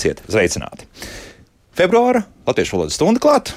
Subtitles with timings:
[0.00, 0.86] Esiet sveicināti!
[1.76, 3.52] Februāra Latviešu valodas stunda klāta.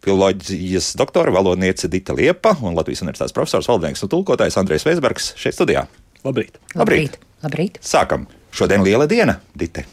[0.00, 5.58] Filoloģijas doktora, valodniece Dita Liepa un Latvijas Universitātes profesors, valdnieks un tulkotājs Andrēs Veisbergs šeit
[5.58, 5.82] studijā.
[6.24, 6.56] Labrīt!
[6.72, 7.18] Labrīt.
[7.44, 7.76] Labrīt.
[7.84, 8.24] Sākam!
[8.56, 9.84] Šodien liela diena, Dita.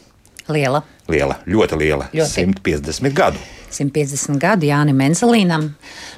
[0.48, 0.80] Liela.
[1.12, 2.08] Liela, ļoti liela.
[2.12, 2.46] Ļoti.
[2.46, 3.42] 150 gadu.
[3.72, 5.68] 150 gadi Jānis Menzelīnam.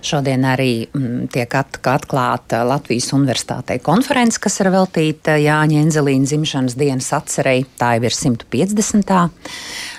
[0.05, 6.77] Šodien arī mm, tiek at, atklāta Latvijas Universitātei konference, kas ir veltīta Jāņa Enzelīna dzimšanas
[6.79, 7.65] dienas atcerei.
[7.79, 9.21] Tā jau ir 150.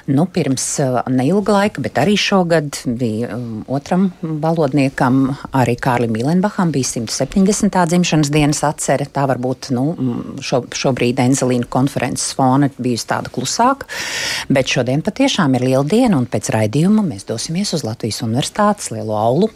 [0.06, 6.70] Nu, pirms uh, neilga laika, bet arī šogad bija um, otram valodniekam, arī Kārlim Milenbacham,
[6.76, 7.80] bija 170.
[7.90, 9.08] dzimšanas dienas atcere.
[9.10, 13.90] Tā varbūt nu, mm, šo, šobrīd Enzelīna konferences fona bijusi tāda klusāka,
[14.54, 19.16] bet šodien patiešām ir liela diena, un pēc raidījuma mēs dosimies uz Latvijas Universitātes lielo
[19.18, 19.50] aulu,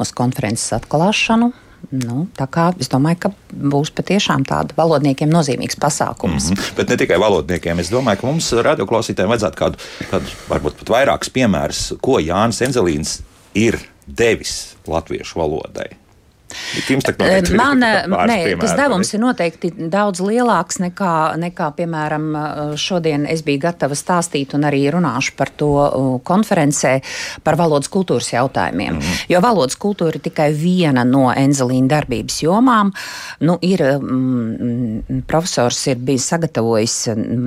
[0.00, 1.52] uz konferences atklāšanu.
[1.92, 6.48] Nu, tā kā es domāju, ka būs patiešām tāda valodniekiem nozīmīgs pasākums.
[6.48, 6.76] Mm -hmm.
[6.76, 7.78] Bet ne tikai valodniekiem.
[7.78, 9.76] Es domāju, ka mums radioklausītājiem vajadzētu kādu,
[10.10, 13.20] kādu varbūt pat vairākus piemērus, ko Jānis Enzelīns
[13.54, 16.05] ir devis latviešu valodai.
[17.56, 22.28] Man, nē, tas devums ir noteikti daudz lielāks nekā, nekā, piemēram,
[22.80, 25.70] šodien es biju gatava stāstīt un arī runāšu par to
[26.26, 26.96] konferencē
[27.46, 28.98] par valodas kultūras jautājumiem.
[28.98, 29.20] Mm.
[29.32, 32.92] Jo valodas kultūra ir tikai viena no Enzelīna darbības jomām.
[33.46, 36.96] Nu, ir, mm, profesors ir bijis sagatavojis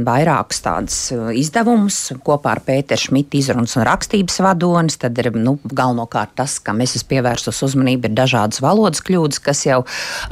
[0.07, 0.99] vairākus tādus
[1.37, 4.99] izdevumus kopā ar Pēteru Šmitu izrunas un rakstības vadonis.
[4.99, 9.65] Tad ir nu, galvenokārt tas, kam es esmu pievērsus uzmanību, ir dažādas valodas kļūdas, kas
[9.67, 9.79] jau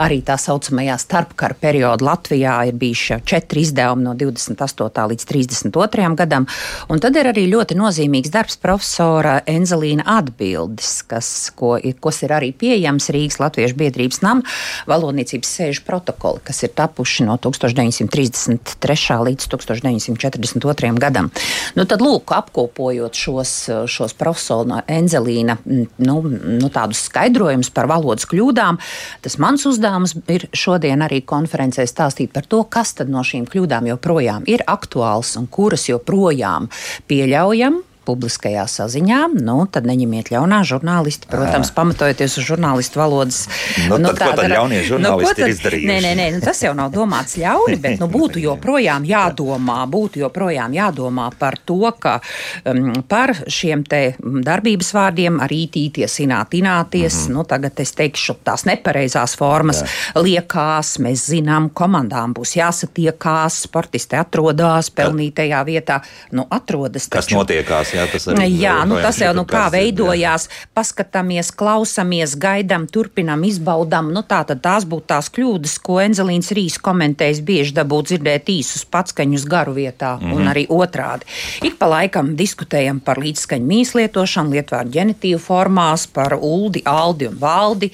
[0.02, 5.06] arī tā saucamajā starpkara periodā Latvijā ir bijuši četri izdevumi no 28.
[5.12, 6.10] līdz 32.
[6.18, 6.48] gadam.
[6.92, 12.52] Un tad ir arī ļoti nozīmīgs darbs profesora Enzelīna atbildes, kas, ko, kas ir arī
[12.56, 14.44] pieejams Rīgas Latviešu biedrības nam
[14.90, 19.20] valodniecības sēžu protokoli, kas ir tapuši no 1933.
[19.30, 20.94] līdz 1942.
[21.02, 21.32] gadam.
[21.76, 23.54] Nu, tad, lūk, apkopojot šos,
[23.92, 28.80] šos profesora Enzelīna nu, nu, tādus skaidrojumus par valodas kļūdām, kļūdām.
[29.22, 34.48] Tas mans uzdevums ir šodien arī konferencē stāstīt par to, kas no šīm kļūdām joprojām
[34.48, 36.70] ir aktuāls un kuras joprojām
[37.08, 41.30] pieļaujam publiskajā saziņā, nu, tad neņemiet ļaunā žurnālisti.
[41.32, 43.44] Protams, pamatojoties uz žurnālistu valodas.
[43.88, 45.90] Nu, nu, tad, tāda, ko tad ļaunie nu, žurnālisti nu, tad, ir izdarījuši?
[45.92, 50.24] Nē, nē, nē nu, tas jau nav domāts ļauni, bet nu, būtu joprojām jādomā, būtu
[50.24, 52.18] joprojām jādomā par to, ka
[52.64, 57.38] um, par šiem te darbības vārdiem arī tīties, ināt, ināties, mm -hmm.
[57.38, 60.22] nu, tagad es teikšu tās nepareizās formas, Jā.
[60.24, 66.00] liekās, mēs zinām, komandām būs jāsatiekās, sportisti atrodas pelnītajā vietā,
[66.32, 67.08] nu, atrodas.
[67.08, 67.18] Taču.
[67.18, 67.94] Kas notiekās?
[67.98, 70.48] Jā, tas, arī, jā, nu, tas jau nu, kā veidojās.
[70.48, 70.70] Jā.
[70.78, 74.12] Paskatāmies, klausamies, gaidām, turpinām, izbaudām.
[74.14, 77.44] Nu, tā tad tās būtu tās kļūdas, ko Enzelīns Rīs komentējis.
[77.48, 80.34] Bieži dabūt dzirdēt īsus patskaņus garu vietā mm -hmm.
[80.34, 80.52] un mhm.
[80.54, 81.26] arī otrādi.
[81.66, 87.92] Ik pa laikam diskutējam par līdzskaņu mīslietošanu, lietvārdu ģenitīvu formās, par uldi, aldi un valdi.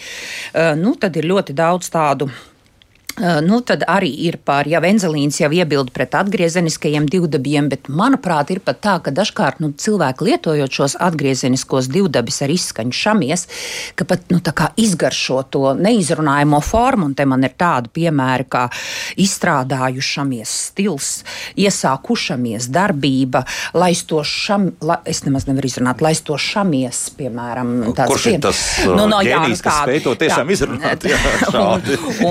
[0.54, 2.30] Uh, nu, tad ir ļoti daudz tādu
[3.22, 8.62] Nu, tad arī ir pār, ja Venzelīns jau iebilda pret atgriezeniskajiem divdabiem, bet manuprāt, ir
[8.66, 13.46] pat tā, ka dažkārt nu, cilvēki lietojot šos atgriezeniskos divdabis ar izskaņu šamies,
[13.94, 14.40] ka pat nu,
[14.82, 18.64] izgaršo to neizrunājamo formu, un te man ir tādi piemēri kā
[19.22, 21.12] izstrādājušamies stils,
[21.54, 23.44] iesākušamies darbība,
[23.78, 28.10] laistošam, la, es nemaz nevaru izrunāt, laistošamies, piemēram, tāds.
[28.10, 31.08] Kurš ir tas nu, no, jā, spēj to tiešām jā, izrunāt?
[31.14, 31.22] Jā,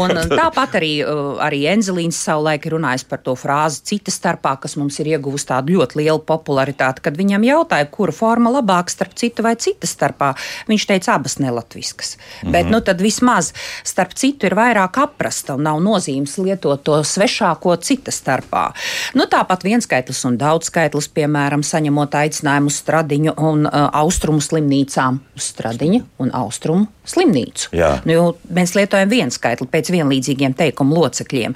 [0.03, 4.55] un, un tāpat Tāpat arī, uh, arī Enzelīns savulaik runājis par to frāzi cita starpā,
[4.61, 7.03] kas mums ir ieguvusi tādu ļoti lielu popularitāti.
[7.05, 10.33] Kad viņam jautāja, kura forma labāk starp citu vai cita starpā,
[10.69, 12.17] viņš teica abas nelatviskas.
[12.17, 12.53] Mm -hmm.
[12.53, 13.53] Bet nu, tad vismaz
[13.85, 18.73] starp citu ir vairāk aprasta un nav nozīmes lietot to svešāko cita starpā.
[19.15, 25.43] Nu, tāpat vienskaitlis un daudzskaitlis, piemēram, saņemot aicinājumu uz stradiņu un uh, austrumu slimnīcām, uz
[25.43, 27.69] stradiņu un austrumu slimnīcu.
[28.05, 31.55] Nu, mēs lietojam vienu skaitli pēc vienlīdzīgiem teikumu locekļiem.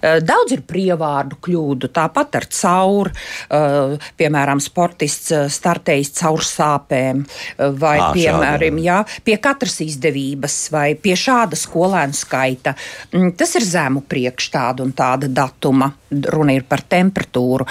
[0.00, 7.24] Eh, daudz ir prievārdu kļūdu, tāpat ar caur, eh, piemēram, sportists eh, startējis caur sāpēm,
[7.56, 12.74] vai, à, piemēram, jā, pie katras izdevības, vai pie šāda skolēnu skaita.
[13.12, 15.92] Mm, tas ir zemu priekš tāda un tāda datuma.
[16.06, 17.66] Runa ir par temperatūru.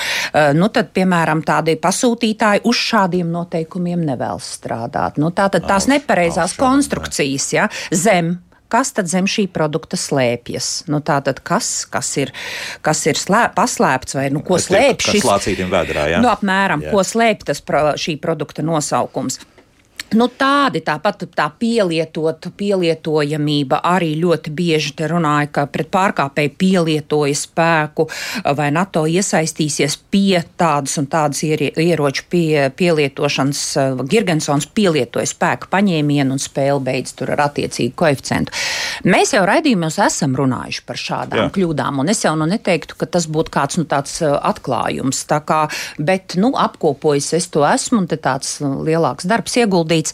[0.60, 5.22] Nu, tad, piemēram, tādi pasūtītāji uz šādiem noteikumiem nevēlas strādāt.
[5.22, 8.36] Nu, tā tad tās nepareizās konstrukcijas ja, zem
[8.72, 10.86] kas tad zem šī produkta slēpjas.
[10.92, 12.34] Nu, tātad, kas, kas ir,
[12.86, 16.08] kas ir slē, paslēpts vai nu, ko slēpj šis lācītim vēdrā?
[16.16, 16.22] Ja?
[16.24, 16.94] Nu, apmēram, jā.
[16.96, 19.42] ko slēpj tas pro, šī produkta nosaukums.
[20.14, 27.34] Nu, tādi tāpat tā pielietot, pielietojamība arī ļoti bieži te runāja, ka pret pārkāpēju pielietoja
[27.40, 28.06] spēku
[28.56, 33.64] vai NATO iesaistīsies pie tādas un tādas ieroču pie, pielietošanas.
[34.06, 38.54] Girgensons pielietoja spēku paņēmienu un spēli beidz tur ar attiecīgu koeficientu.
[39.10, 41.50] Mēs jau raidījumos esam runājuši par šādām Jā.
[41.58, 45.26] kļūdām, un es jau nu neteiktu, ka tas būtu kāds nu, tāds atklājums.
[45.26, 45.66] Tā kā,
[45.98, 50.14] bet, nu, apkopojis es to esmu, un te tāds lielāks darbs ieguldījis norādīts,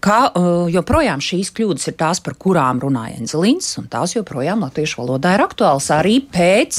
[0.00, 5.00] ka uh, joprojām šīs kļūdas ir tās, par kurām runāja Enzelīns, un tās joprojām latviešu
[5.00, 6.78] valodā ir aktuāls arī pēc.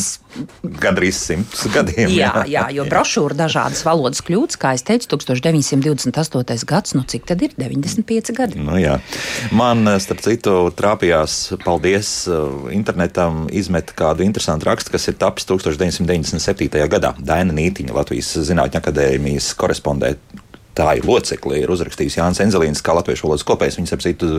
[0.79, 2.11] Gandrīz simts gadiem.
[2.13, 6.67] Jā, jā, jo brošūra dažādas valodas kļūdas, kā es teicu, 1928.
[6.69, 8.61] gads, nu cik tad ir 95 gadi?
[8.61, 8.99] Nu, jā.
[9.51, 15.49] Man, eh, starp citu, trāpījās, paldies uh, internetam, izmet kādu interesantu rakstu, kas ir tapis
[15.49, 16.85] 1997.
[16.87, 17.15] gadā.
[17.17, 20.45] Daina Nītiņa, Latvijas Zinātņu akadēmijas korespondente
[20.77, 23.79] tā ir locekli, ir uzrakstījis Jānis Enzelīns, kā latviešu valodas kopējs.
[23.79, 24.29] Viņas apsitu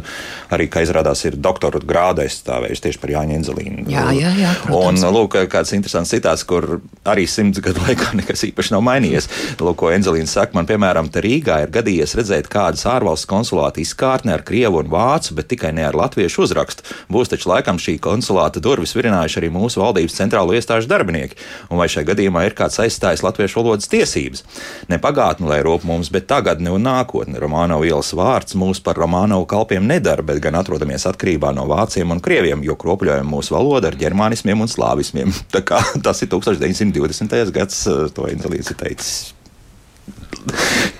[0.54, 3.86] arī, kā izrādās, ir doktora grāda aizstāvējis tieši par Jāņa Enzelīnu.
[3.90, 4.52] Jā, jā, jā.
[4.64, 5.02] Protams.
[5.02, 9.28] Un, lūk, kāds interesants citāts, kur arī simts gadu laikā nekas īpaši nav mainījies.
[9.60, 14.34] Lūk, ko Enzelīns saka, man, piemēram, te Rīgā ir gadījies redzēt kādas ārvalstu konsulāta izkārtne
[14.36, 16.86] ar krievu un vācu, bet tikai ne ar latviešu uzrakstu.
[17.12, 21.38] Būs taču laikam šī konsulāta durvis virinājuši arī mūsu valdības centrālo iestāžu darbinieki.
[21.72, 24.44] Un vai šajā gadījumā ir kāds aizstājis latviešu valodas tiesības?
[24.92, 27.38] Ne pagātni, lai rūp mums, bet tagadne un nākotne.
[27.40, 32.22] Romānovu ielas vārds mūs par Romānovu kalpiem nedara, bet gan atrodamies atkarībā no vāciem un
[32.24, 35.34] krieviem, jo kropļojam mūsu valodu ar ģermānismiem un slāvismiem.
[35.68, 37.52] Kā, tas ir 1920.
[37.54, 39.16] gads, eh, to Inzelīts ir teicis.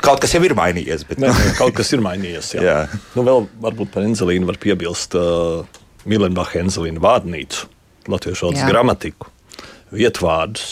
[0.05, 1.05] Kaut kas jau ir mainījies.
[1.09, 1.21] Bet...
[1.23, 2.55] Nē, kaut kas ir mainījies.
[2.59, 2.65] Jā.
[2.69, 3.01] jā.
[3.17, 5.65] Nu, vēl varbūt par Enzelīnu var piebilst uh,
[6.09, 7.69] Milenbacha Enzelīna vārnīcu,
[8.11, 9.33] latviešu valodas gramatiku,
[9.95, 10.69] vietvārdus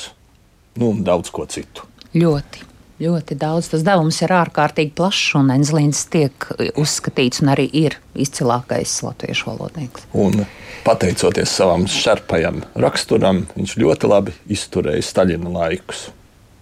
[0.76, 1.86] nu, un daudz ko citu.
[2.16, 2.64] Ļoti.
[2.96, 3.68] Ļoti daudz.
[3.72, 6.46] Tas devums ir ārkārtīgi plašs, un Enzlīns tiek
[6.80, 10.06] uzskatīts un arī ir izcilākais latviešu valodnieks.
[10.16, 10.46] Un
[10.86, 16.06] pateicoties savam šarpajam raksturam, viņš ļoti labi izturēja Staļina laikus.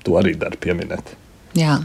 [0.05, 1.15] To arī dara pieminēt.
[1.57, 1.79] Jā.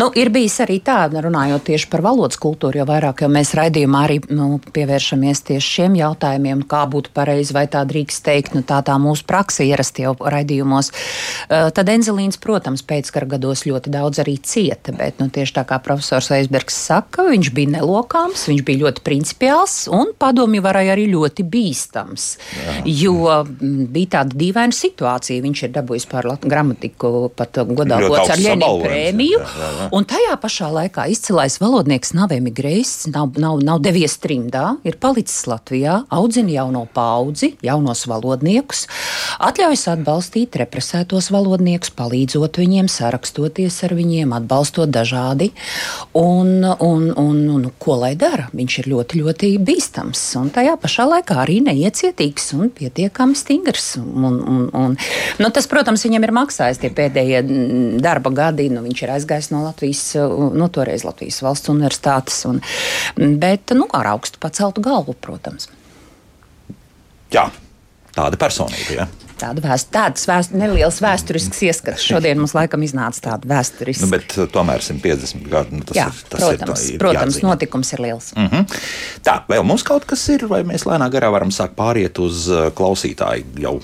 [0.00, 4.04] Nu, ir bijis arī tā, runājot tieši par valodas kultūru, jo vairāk jau mēs raidījumā
[4.08, 8.80] arī nu, pievēršamies tieši šiem jautājumiem, kā būtu pareizi vai tā drīkst teikt, nu, tā
[8.86, 10.90] tā mūsu praksa ierasti jau raidījumos.
[11.46, 15.78] Uh, tad Enzelīns, protams, pēckara gados ļoti daudz arī cieta, bet nu, tieši tā kā
[15.84, 21.46] profesors Eisbergs saka, viņš bija nelokāms, viņš bija ļoti principiāls un padomju varai arī ļoti
[21.50, 22.26] bīstams,
[22.58, 22.76] Jā.
[22.88, 23.40] jo
[23.94, 25.42] bija tāda dīvaina situācija.
[25.44, 29.43] Viņš ir dabūjis par gramatiku pat godāvots ar Ļeninu prēmiju.
[29.44, 29.88] Jā.
[29.94, 35.44] Un tajā pašā laikā izcilais valodnieks nav emigrējis, nav, nav, nav devies trimdā, ir palicis
[35.50, 38.86] Latvijā, audzina jauno paudzi, jaunos valodniekus,
[39.44, 45.50] atļaujas atbalstīt represētos valodniekus, palīdzot viņiem, sarakstoties ar viņiem, atbalstot dažādi.
[46.16, 48.48] Un, un, un, un ko lai dara?
[48.54, 53.94] Viņš ir ļoti, ļoti bīstams un tajā pašā laikā arī neiecietīgs un pietiekami stingrs.
[54.00, 54.96] Un, un, un,
[55.40, 57.42] nu, tas, protams, viņam ir maksājis tie pēdējie
[58.04, 58.68] darba gadi.
[58.72, 60.02] Nu, viņš ir aizgājis no Latvijas,
[60.54, 62.60] nu, toreiz Latvijas valsts universitātes, un,
[63.40, 65.68] bet nu, ar augstu paceltu galvu, protams.
[67.34, 67.48] Jā,
[68.14, 68.94] tāda personība.
[68.94, 69.06] Ja?
[69.34, 72.04] Tāda vēst, tādas vēst, nelielas vēsturiskas ieskats.
[72.06, 74.06] Šodien mums laikam iznāca tāda vēsturiska.
[74.06, 75.80] Nu, bet uh, tomēr 150 gadi.
[75.80, 77.50] Nu, tas Jā, ir, tas protams, ir, tā, ir protams jāatzīmē.
[77.50, 78.30] notikums ir liels.
[78.38, 78.78] Mm -hmm.
[79.26, 82.70] Tā, vēl mums kaut kas ir, vai mēs lēnā garā varam sākt pāriet uz uh,
[82.70, 83.80] klausītāju jau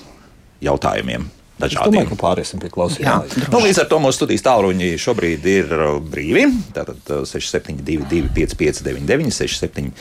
[0.61, 1.27] jautājumiem?
[1.61, 1.85] Dažādiem.
[1.85, 3.45] Es domāju, ka pāriesim pie klausītājiem.
[3.53, 6.47] Nu, līdz ar to mūsu studijas tālruņi šobrīd ir uh, brīvi.
[6.75, 6.99] Tātad
[7.29, 9.95] 6722, 559, 67.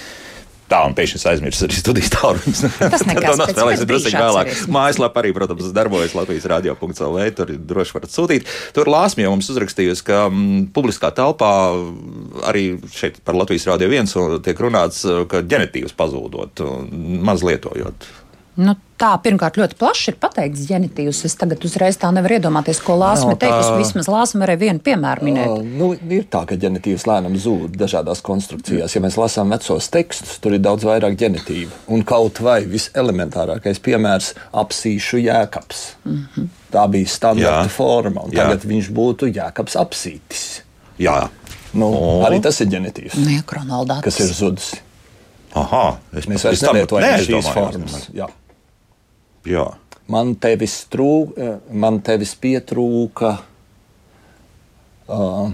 [0.70, 2.60] Tā, un pēkšņi es aizmirsu arī studijas tālruņus.
[2.78, 4.52] Tas nekas, nospēlēsim drusku vēlāk.
[4.70, 7.18] Mājaslapā arī, protams, darbojas Latvijas radio.cl.
[7.34, 8.46] Tur droši varat sūtīt.
[8.76, 11.50] Tur Lāsmija mums uzrakstījusi, ka m, mm, publiskā telpā
[12.46, 12.64] arī
[12.94, 14.14] šeit par Latvijas radio viens
[14.46, 16.62] tiek runāts, ka ģenetīvs pazūdot,
[17.26, 18.06] maz lietojot
[18.60, 21.22] Nu, tā pirmkārt ļoti plaši ir pateikts ģenitīvs.
[21.24, 23.70] Es tagad uzreiz tā nevaru iedomāties, ko Lāsma no, teikusi.
[23.78, 25.48] Vismaz Lāsma varēja vienu piemēru minēt.
[25.48, 25.88] Uh, nu,
[26.18, 28.96] ir tā, ka ģenitīvs lēnām zūd dažādās konstrukcijās.
[28.96, 31.72] Ja mēs lasām vecos tekstus, tur ir daudz vairāk ģenitīvu.
[31.96, 35.80] Un kaut vai viselementārākais piemērs- apsīšu jēkabs.
[36.04, 36.52] Mm -hmm.
[36.70, 37.70] Tā bija standarta Jā.
[37.70, 38.68] forma, un tagad Jā.
[38.68, 40.60] viņš būtu jēkabs apsītis.
[40.98, 41.28] Jā.
[41.72, 42.22] Nu, o.
[42.26, 43.14] arī tas ir ģenitīvs.
[43.14, 43.42] Nē,
[44.02, 44.74] kas ir zudis.
[45.54, 48.06] Aha, es, mēs vairs nelietojam šīs formas.
[48.14, 48.28] Jā.
[49.48, 49.66] Jā.
[50.10, 51.36] Man tevis, trūk,
[51.70, 53.36] man tevis pietrūka.
[55.10, 55.52] Uh,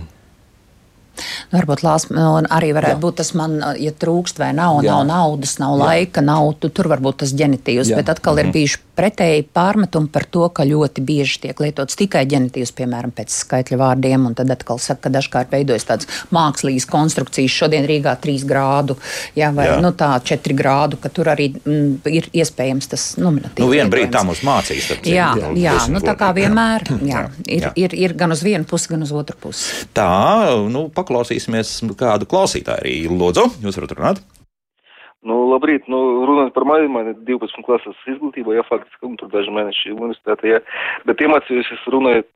[1.53, 3.03] varbūt lās, nu, arī varētu Jā.
[3.03, 4.97] būt tas man, ja trūkst vai nav, Jā.
[4.97, 5.85] nav naudas, nav Jā.
[5.85, 8.01] laika, nav, tu, tur varbūt tas ģenitīvs, Jā.
[8.01, 8.41] bet atkal mm -hmm.
[8.41, 8.53] ir mhm.
[8.59, 13.79] bijuši pretēji pārmetumi par to, ka ļoti bieži tiek lietots tikai ģenitīvs, piemēram, pēc skaitļa
[13.81, 17.53] vārdiem, un tad atkal saka, ka dažkārt veidojas tāds mākslīgs konstrukcijas.
[17.57, 18.97] Šodien Rīgā 3 grādu,
[19.37, 19.77] jā, vai jā.
[19.85, 23.65] Nu, tā 4 grādu, ka tur arī mm, ir iespējams tas nominatīvs.
[23.65, 24.89] Nu, vienu brīdi tā mums mācīs.
[24.93, 27.73] Tad, jā, jā, jā nu, tā kā vienmēr, jā, jā, ir, jā.
[27.87, 29.87] Ir, ir gan uz vienu pusi, gan uz otru pusi.
[29.97, 30.09] Tā,
[30.73, 32.97] nu, paklausīsimies kādu klausītāju arī.
[33.07, 34.25] Lūdzu, jūs varat runāt?
[35.27, 35.99] Nu, labrīt, nu,
[36.29, 40.53] runājot par mani, man ir 12 klases izglītība, jā, faktiski, un tur daži mēneši universitātē,
[40.53, 40.61] jā,
[41.09, 42.27] bet iemācījos es runāju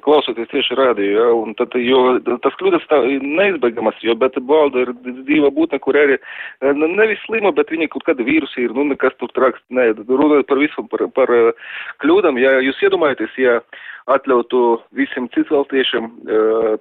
[0.00, 4.92] klausoties tieši rādīju, ja, un tad, jo tas kļūdas tā neizbēgamas, jo, bet balda ir
[5.04, 6.16] dzīva būtne, kur arī
[6.62, 10.62] nevis slima, bet viņa kaut kāda vīrusi ir, nu, nekas tur traks, ne, runājot par
[10.62, 11.34] visu, par, par
[12.00, 13.58] kļūdam, ja jūs iedomājaties, ja
[14.10, 14.60] atļautu
[14.98, 16.08] visiem citvalstiešiem,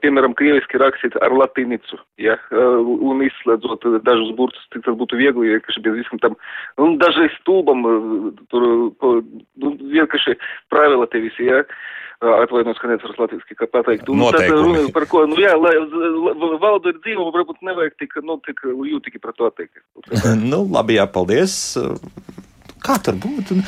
[0.01, 5.83] piemēram, krieviski rakstīt ar latīnicu, ja, un izslēdzot dažus burtus, cik tas būtu viegli, vienkārši
[5.85, 6.37] bez visam tam,
[6.81, 7.85] un dažreiz stulbam,
[8.53, 8.67] tur,
[9.61, 10.37] nu, vienkārši
[10.73, 11.61] pravila te visi, ja,
[12.21, 14.09] atvainojos, ka neatceros latviski, kā pateikt.
[14.13, 15.73] Un tad runa par ko, nu jā, lai
[16.61, 19.81] valda ir dzīva, varbūt nevajag tik, nu, tik jūtīgi par to atteikt.
[20.51, 21.57] nu, labi, jā, paldies.
[22.81, 23.59] Kā tur būtu?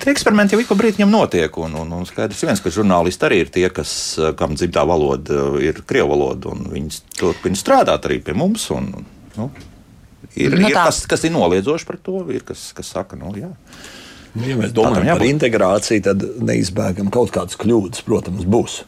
[0.00, 1.58] Tie eksperimenti jau ik pa brīdim notiek.
[1.60, 3.90] Un, un, un skaidrs, viens, ka žurnālisti arī ir tie, kas,
[4.38, 8.64] kam dzimtā valoda ir krievu valoda, un viņi turpina strādāt arī pie mums.
[8.72, 8.88] Un,
[9.36, 9.50] nu,
[10.32, 13.52] ir, nu, ir kas, kas ir noliedzoši par to, ir kas, kas saka, nu, jā.
[14.36, 18.82] Nu, ja mēs domājam par integrāciju, tad neizbēgam kaut kādas kļūdas, protams, būs.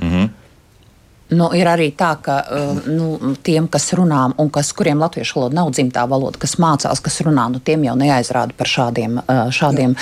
[0.00, 0.30] Mm -hmm.
[1.30, 5.58] Nu, ir arī tā, ka uh, nu, tiem, kas runā, un kas, kuriem latviešu valoda
[5.60, 9.94] nav dzimtā valoda, kas mācās, kas runā, nu, tiem jau neaizrāda par šādiem, uh, šādiem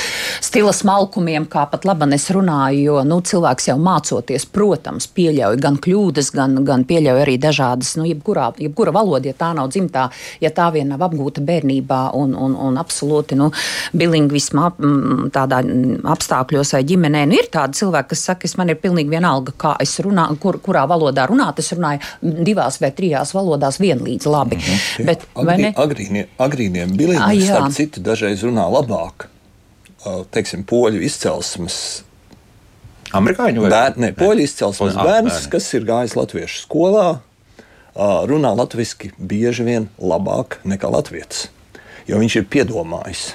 [0.45, 2.81] stila smalkumiem, kā pat labi es runāju.
[2.89, 8.07] Jo nu, cilvēks jau mācoties, protams, pieļauj gan kļūdas, gan, gan pieļauj arī dažādas, nu,
[8.09, 10.07] jebkurā, jebkura valoda, ja tā nav dzimtā,
[10.41, 13.51] ja tā vien nav apgūta bērnībā un, un, un absolūti nu,
[13.93, 14.71] bilingvisma
[15.35, 15.61] tādā
[16.15, 17.27] apstākļos vai ģimenē.
[17.29, 20.61] Nu, ir tādi cilvēki, kas saka, ka man ir pilnīgi vienalga, kā es runāju, kur,
[20.65, 22.01] kurā valodā valodā runāt, es runāju
[22.45, 24.57] divās vai trijās valodās vienlīdz labi.
[24.57, 25.07] Mm -hmm.
[25.07, 29.29] Bet, Agrī, agrīnie, agrīniem bilingviem, starp citu, dažreiz runā labāk.
[30.31, 32.05] Teiksim, poļu izcelsmes
[33.13, 34.07] Amerikāņu vai bērni?
[34.07, 35.51] Nē, poļu izcelsmes bērns, bērni.
[35.51, 37.19] kas ir gājis latviešu skolā,
[37.97, 41.49] runā latviešu bieži vien labāk nekā latviešu,
[42.07, 43.35] jo viņš ir piedomājis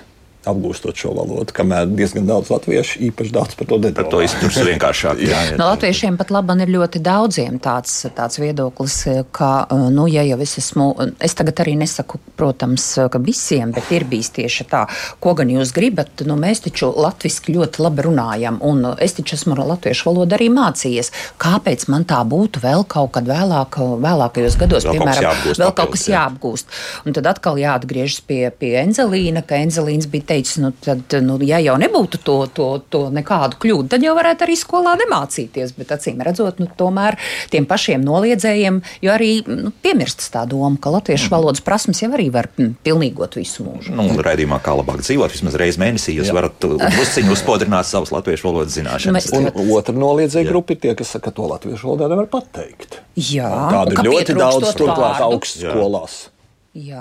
[0.50, 3.96] apgūstot šo valodu, kamēr diezgan daudz latviešu īpaši daudz par to nedomā.
[4.02, 5.22] Par to izturs vienkāršāk.
[5.24, 5.58] jā, jā.
[5.60, 8.98] No latviešiem pat labi ir ļoti daudziem tāds, tāds viedoklis,
[9.36, 9.52] ka,
[9.94, 10.88] nu, ja jau es esmu,
[11.24, 14.84] es tagad arī nesaku, protams, ka visiem, bet ir bijis tieši tā,
[15.24, 19.58] ko gan jūs gribat, nu, mēs taču latviski ļoti labi runājam, un es taču esmu
[19.64, 21.14] latviešu valodu arī mācījies.
[21.42, 25.96] Kāpēc man tā būtu vēl kaut kad vēlāk, vēlākajos gados, vēl piemēram, jāapgūst, vēl kaut
[25.96, 26.78] kas jāapgūst?
[27.08, 31.60] Un tad atkal jāatgriežas pie, pie Enzelīna, ka Enzelīns bija teicis, nu, tad, nu, ja
[31.64, 35.76] jau nebūtu to, to, to nekādu kļūdu, tad jau varētu arī skolā nemācīties.
[35.78, 37.18] Bet acīm redzot, nu, tomēr
[37.54, 41.36] tiem pašiem noliedzējiem, jo arī nu, piemirstas tā doma, ka latviešu mm.
[41.36, 43.94] valodas prasmes jau arī var mm, pilnīgot visu mūžu.
[43.98, 46.38] Nu, raidījumā, kā labāk dzīvot, vismaz reizi mēnesī jūs Jā.
[46.38, 49.32] varat uzciņu uzspodrināt savas latviešu valodas zināšanas.
[49.38, 53.02] Un otra noliedzēja grupa ir tie, kas saka, ka to latviešu valodā nevar pateikt.
[53.20, 56.22] Jā, tādu ir ļoti daudz, turklāt augstskolās.
[56.26, 56.34] Jā,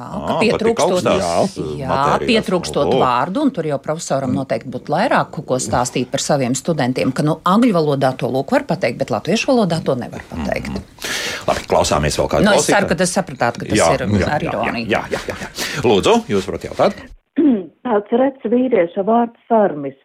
[0.05, 1.37] à, pietrūkstot, jā,
[1.81, 2.99] jā, pietrūkstot oh.
[3.01, 4.41] vārdu, un tur jau profesoram mm.
[4.43, 8.67] noteikti būtu vairāk ko stāstīt par saviem studentiem, ka nu, angļu valodā to lūk var
[8.69, 10.75] pateikt, bet latviešu valodā to nevar pateikt.
[10.77, 11.09] Mm.
[11.49, 12.47] Labi, klausāmies vēl kādu.
[12.51, 14.91] Nu, es ceru, ka tas sapratāt, ka tas jā, ir jā, ar ironiju.
[14.93, 15.51] Jā, jā, jā, jā.
[15.89, 17.01] Lūdzu, jūs varat jautāt?
[17.89, 19.97] Tāds rets vīrieša vārds sarmis.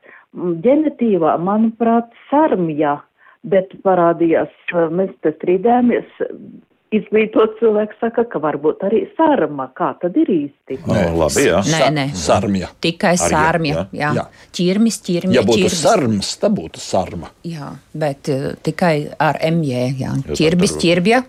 [0.64, 3.02] Ģenetīvā, manuprāt, sarmja,
[3.48, 4.54] bet parādījās,
[4.96, 6.08] mēs te strīdējāmies,
[6.96, 9.70] izglītot cilvēks saka, ka varbūt arī sarma.
[9.78, 10.80] Kā tad ir īsti?
[10.88, 11.62] Nē, labi, jā.
[11.68, 12.06] Nē, nē.
[12.18, 12.70] Sarmja.
[12.84, 13.88] Tikai sarmja.
[13.96, 14.14] Jā.
[14.18, 14.26] jā.
[14.56, 15.36] Ķirmis, ķirmis.
[15.36, 15.82] Ja būtu ķirmis.
[15.84, 17.32] sarms, tad būtu sarma.
[17.48, 19.84] Jā, bet uh, tikai ar MJ.
[20.04, 20.16] Jā.
[20.32, 21.24] Ķirbis, ķirbja.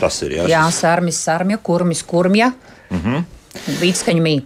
[0.00, 0.48] Tas ir jā.
[0.50, 2.52] Jā, sarmis, sarmja, kurmis, kurmja.
[2.90, 3.22] Mhm.
[3.22, 3.38] Mm
[3.82, 4.38] Līdzskaņu mī.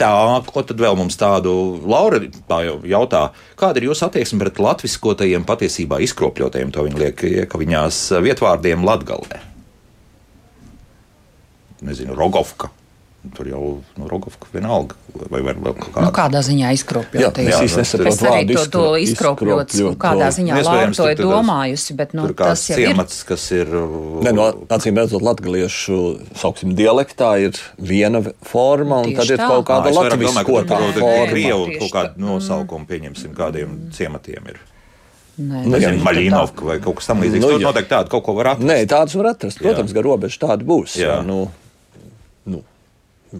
[0.00, 0.10] Tā,
[0.48, 1.52] ko tad vēl mums tādu
[1.84, 2.18] Laura
[2.64, 3.26] jau jautā,
[3.60, 9.53] kāda ir jūsu attieksme pret latviskotajiem patiesībā izkropļotajiem, to viņi liek iekaviņās vietvārdiem latgalē?
[11.84, 12.70] Nezinu, Rogovka.
[13.32, 13.60] Tur jau
[13.96, 14.98] nu, Rogovka vienalga.
[15.30, 16.02] Vai, vai, vai kādā.
[16.04, 17.38] Nu, kādā ziņā izkropļot?
[17.40, 22.12] Jā, jā, es, es arī to, to izkropļots, kādā ziņā Lāra to ir domājusi, bet
[22.18, 23.28] nu, tas jau ciemats, ir.
[23.30, 23.72] kas ir.
[24.26, 26.02] Ne, no, acīm redzot, latgaliešu,
[26.36, 29.48] sauksim, dialektā ir viena forma, un Tieši tad ir tā.
[29.54, 31.32] kaut kāda latviskotā forma.
[31.32, 34.60] Krievu kaut kādu nosaukumu, pieņemsim, kādiem ciematiem ir.
[35.34, 37.42] Nē, nezinu, Maļinovka vai kaut kas tamlīdzīgs.
[37.42, 38.68] Nu, Tur noteikti tādu kaut ko var atrast.
[38.68, 39.58] Nē, tādus var atrast.
[39.58, 40.94] Protams, ka robeža tāda būs.
[41.00, 41.16] Jā.
[41.16, 41.63] Jā, nu, nu.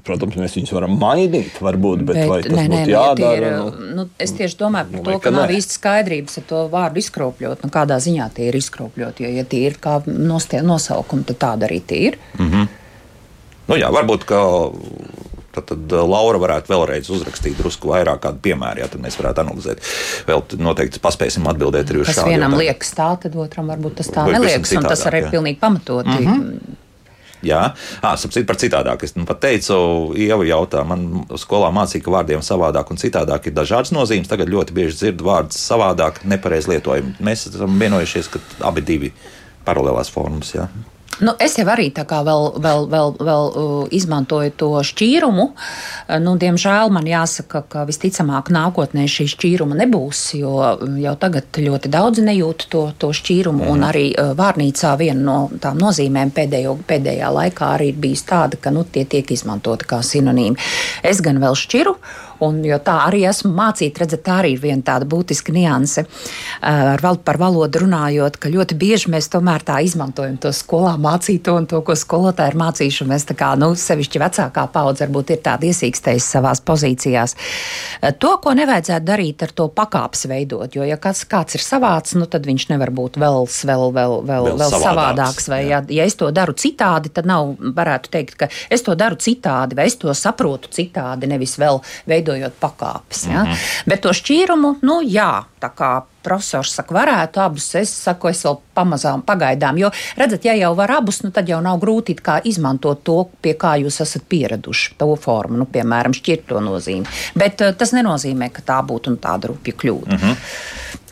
[0.03, 3.51] Protams, mēs viņus varam mainīt, varbūt, bet, bet vai tas nē, būtu nē, jādara?
[3.51, 6.47] Ir, nu, nu, es tieši domāju par nu, to, ka, ka nav īsti skaidrības ar
[6.49, 7.63] to vārdu izkropļot.
[7.67, 11.79] Nu, kādā ziņā tie ir izkropļot, jo, ja tie ir kā nosaukumi, tad tāda arī
[11.85, 12.19] tie ir.
[12.39, 12.75] Mm -hmm.
[13.69, 14.43] nu, jā, varbūt, ka
[15.55, 19.45] Tad, tad uh, Laura varētu vēlreiz uzrakstīt drusku vairāk kādu piemēru, ja tad mēs varētu
[19.45, 19.85] analizēt.
[20.27, 22.27] Vēl noteikti paspēsim atbildēt arī uz šo jautājumu.
[22.27, 25.61] Tas vienam liekas tā, tad otram varbūt tas tā neliekas, un tas arī ir pilnīgi
[25.63, 26.11] pamatoti.
[26.11, 26.81] Mm -hmm.
[27.45, 27.61] Jā,
[28.01, 29.05] ah, sapratu, par citādāk.
[29.07, 29.77] Es nu, pat teicu,
[30.17, 34.31] Ieva jautā, man skolā mācīja, ka vārdiem savādāk un citādāk ir dažādas nozīmes.
[34.31, 37.19] Tagad ļoti bieži dzirdu vārdus savādāk, nepareizi lietojami.
[37.25, 39.13] Mēs esam vienojušies, ka abi divi
[39.67, 40.55] paralēlās formas.
[40.57, 40.69] Jā.
[41.23, 45.45] Nu, es jau arī vēl, vēl, vēl, vēl uh, izmantoju to šķīrumu.
[45.55, 50.57] Uh, nu, diemžēl man jāsaka, ka visticamāk nākotnē šī šķīruma nebūs, jo
[50.99, 53.63] jau tagad ļoti daudzi nejūt to, to šķīrumu.
[53.63, 53.71] Mm.
[53.71, 53.89] Un mhm.
[53.91, 58.75] arī uh, vārnīcā viena no tām nozīmēm pēdējo, pēdējā laikā arī ir bijis tāda, ka
[58.75, 60.59] nu, tie tiek izmantoti kā sinonīmi.
[61.07, 61.99] Es gan vēl šķiru.
[62.43, 66.07] Un, jo tā arī esmu mācīta, redzat, tā arī ir viena tāda būtiska nianse.
[66.67, 71.55] Ar val, par valodu runājot, ka ļoti bieži mēs tomēr tā izmantojam to skolā mācīto
[71.61, 73.09] un to, ko skolotāji ir mācījuši.
[73.11, 77.37] Mēs tā kā, nu, sevišķi vecākā paudze varbūt ir tāda iesīkstējusi savās pozīcijās.
[78.19, 82.27] To, ko nevajadzētu darīt ar to pakāpes veidot, jo ja kāds, kāds ir savāds, nu,
[82.31, 85.49] tad viņš nevar būt vēl, vēl, vēl, vēl, vēl, vēl savādāks.
[85.53, 89.19] Vai, ja, ja es to daru citādi, tad nav, varētu teikt, ka es to daru
[89.21, 93.27] citādi vai es to saprotu citādi, nevis vēl veidot veidojot pakāpes.
[93.27, 93.45] Ja?
[93.45, 93.85] Mm -hmm.
[93.87, 97.75] Bet to šķīrumu, nu jā, tā kā profesors saka, varētu abus.
[97.75, 99.79] Es saku, es vēl pamazām pagaidām.
[99.79, 103.77] Jo, redzat, ja jau var abus, nu, tad jau nav grūti izmantot to, pie kā
[103.77, 107.07] jūs esat pieraduši, to formu, nu, piemēram, šķirto nozīmi.
[107.35, 110.11] Bet uh, tas nenozīmē, ka tā būtu nu, tāda rupja kļūda.
[110.11, 110.37] Mm -hmm.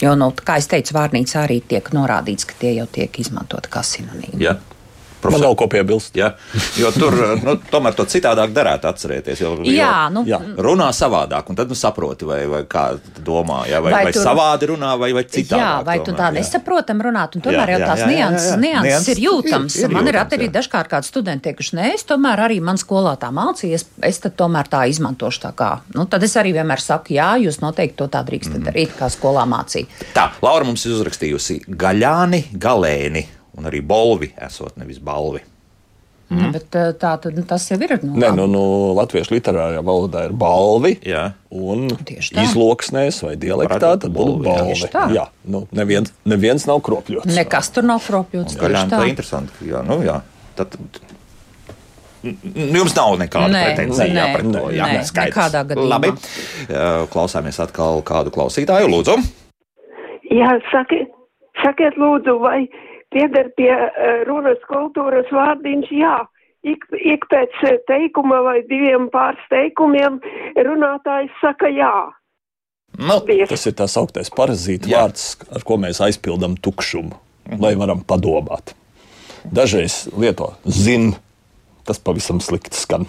[0.02, 3.82] Jo, nu, kā jau teicu, vārnīcā arī tiek norādīts, ka tie jau tiek izmantoti kā
[3.82, 4.42] sinonīmi.
[4.42, 4.56] Ja.
[5.22, 5.38] Profesor.
[5.38, 6.16] Man nav ko piebilst.
[6.18, 6.32] Ja?
[6.76, 9.42] Jo tur nu, tomēr to citādāk darētu atcerēties.
[9.44, 10.40] Jo, jā, nu, jā.
[10.58, 12.88] runā savādāk, un tad nu, saproti, vai, vai kā
[13.22, 13.78] domā, ja?
[13.84, 15.60] vai, vai, vai tur, savādi runā, vai, vai citādi.
[15.62, 19.22] Jā, vai tomēr, tu tā nesaprotam runāt, un tomēr jā, jau tās nianses, nianses ir
[19.28, 19.76] jūtams.
[19.78, 23.14] Ir, ir man ir arī dažkārt kādi studenti teikuši, nē, es tomēr arī man skolā
[23.20, 25.70] tā mācījies, es tad tomēr tā izmantošu tā kā.
[25.94, 28.66] Nu, tad es arī vienmēr saku, jā, jūs noteikti to tā drīkstat mm.
[28.72, 29.86] darīt, kā skolā mācīja.
[30.16, 35.42] Tā, Laura mums ir uzrakstījusi gaļāni, galēni un arī bolvi esot nevis balvi.
[36.32, 36.52] Mm.
[36.54, 37.92] Bet eh, tā tad nu, tas jau ir.
[38.00, 38.62] Nu, Nē, nu, nu,
[38.96, 40.94] latviešu literārajā valodā ir balvi.
[41.04, 41.26] Jā.
[41.52, 44.78] Un izloksnēs vai dialektā tad būtu balvi.
[45.12, 47.28] Jā, nu, neviens, neviens nav kropļots.
[47.36, 48.56] Nekas tur nav kropļots.
[48.56, 49.68] Tā ir interesanti.
[49.68, 50.22] Jā, nu, jā.
[50.56, 50.78] Tad,
[52.22, 54.66] Jums nav nekāda pretenzija pret to.
[54.70, 55.78] Jā, nē, skaidrs.
[55.90, 56.12] Labi.
[57.10, 58.90] Klausāmies atkal kādu klausītāju.
[58.92, 59.16] Lūdzu.
[60.32, 61.10] Jā, sakiet,
[61.64, 62.60] sakiet lūdzu, vai
[63.12, 66.16] pieder pie uh, runas kultūras vārdiņš, jā.
[66.62, 70.20] Ik, ik pēc eh, teikuma vai diviem pārsteikumiem
[70.62, 71.90] runātājs saka jā.
[73.02, 73.16] Nu,
[73.50, 75.00] tas ir tas augstais parazīta jā.
[75.02, 77.16] vārds, ar ko mēs aizpildām tukšumu,
[77.50, 77.58] mhm.
[77.64, 78.76] lai varam padomāt.
[79.42, 81.16] Dažreiz lieto zin,
[81.82, 83.08] tas pavisam slikti skan.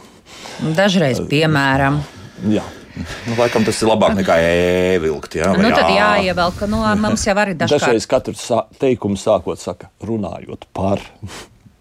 [0.73, 2.01] Dažreiz, piemēram.
[2.49, 2.65] Jā.
[2.93, 5.37] Nu, laikam tas ir labāk nekā ievilkt.
[5.39, 6.61] Jā, nu, tad jāievelk.
[6.69, 7.87] Nu, mums jau arī dažkārt.
[7.87, 11.01] Dažreiz katrs sā, teikumu sākot saka, runājot par,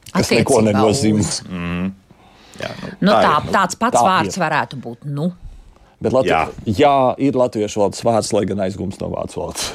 [0.08, 1.26] kas neko nenozīmē.
[1.50, 1.90] Mm.
[2.62, 4.44] Jā, nu, nu, tā, tā, tāds pats tā vārds ir.
[4.44, 5.08] varētu būt.
[5.12, 5.30] Nu.
[6.02, 6.32] Bet Latvi...
[6.32, 6.42] jā.
[6.66, 9.68] jā, ir latviešu valodas vārds, lai gan aizgums no vācu valodas.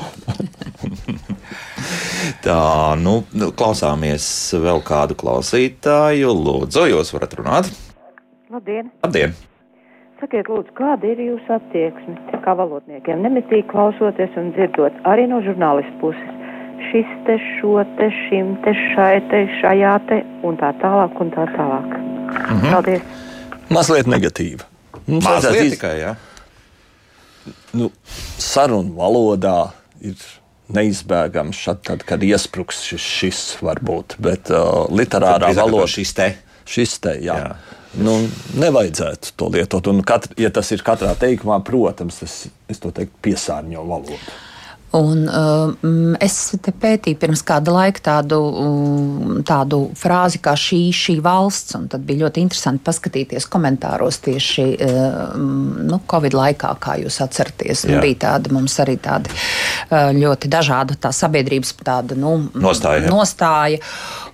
[2.46, 2.62] tā,
[3.00, 4.28] nu, nu, klausāmies
[4.66, 6.34] vēl kādu klausītāju.
[6.34, 7.72] Lūdzu, jūs varat runāt.
[8.52, 8.92] Labdien!
[9.06, 9.38] Labdien.
[10.18, 15.94] Sakiet, lūdzu, kāda ir jūsu attieksme kā valodniekiem, nemitīgi klausoties un dzirdot arī no žurnālistu
[16.02, 16.32] puses?
[16.88, 21.46] Šis te, šo te, šim te, šai te, šajā te un tā tālāk un tā
[21.54, 21.94] tālāk.
[21.98, 22.72] Mm -hmm.
[22.72, 23.02] Paldies!
[23.70, 24.66] Mazliet negatīva.
[25.06, 25.72] Mums Mazliet iz...
[25.78, 26.16] tikai, jā.
[27.74, 27.92] Nu,
[28.38, 29.70] sarunu valodā
[30.02, 30.16] ir
[30.74, 36.34] neizbēgams šad, tad, kad iespruks šis, šis var būt, bet uh, literārā valoda šis te.
[36.68, 37.38] Šis te, jā.
[37.44, 37.78] jā.
[37.98, 38.18] Nu,
[38.60, 39.88] nevajadzētu to lietot.
[39.90, 42.36] Un, kat, ja tas ir katrā teikumā, protams, tas,
[42.70, 44.20] es to teiktu, piesārņo valodu.
[44.96, 51.76] Un, uh, es pētīju pirms kāda laika tādu, uh, tādu frāzi kā šī, šī valsts,
[51.76, 57.84] un tad bija ļoti interesanti paskatīties komentāros tieši uh, nu, Covid laikā, kā jūs atceraties.
[57.90, 63.12] Nu, bija tāda mums arī tāda uh, ļoti dažāda tā sabiedrības tāda, nu, nostāja.
[63.12, 63.84] nostāja.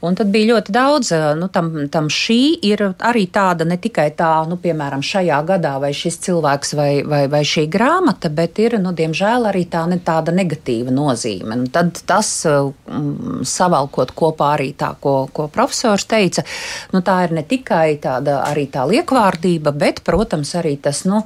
[0.04, 4.10] Un tad bija ļoti daudz, uh, nu, tam, tam šī ir arī tāda ne tikai
[4.18, 8.76] tā, nu, piemēram, šajā gadā vai šis cilvēks vai, vai, vai šī grāmata, bet ir,
[8.84, 11.56] nu, diemžēl arī tā ne tāda negatīva nozīme.
[11.56, 16.44] Un tad tas, um, savalkot kopā arī tā, ko, ko profesors teica,
[16.92, 21.22] nu, tā ir ne tikai tāda arī tā liekvārdība, bet, protams, arī tas, nu,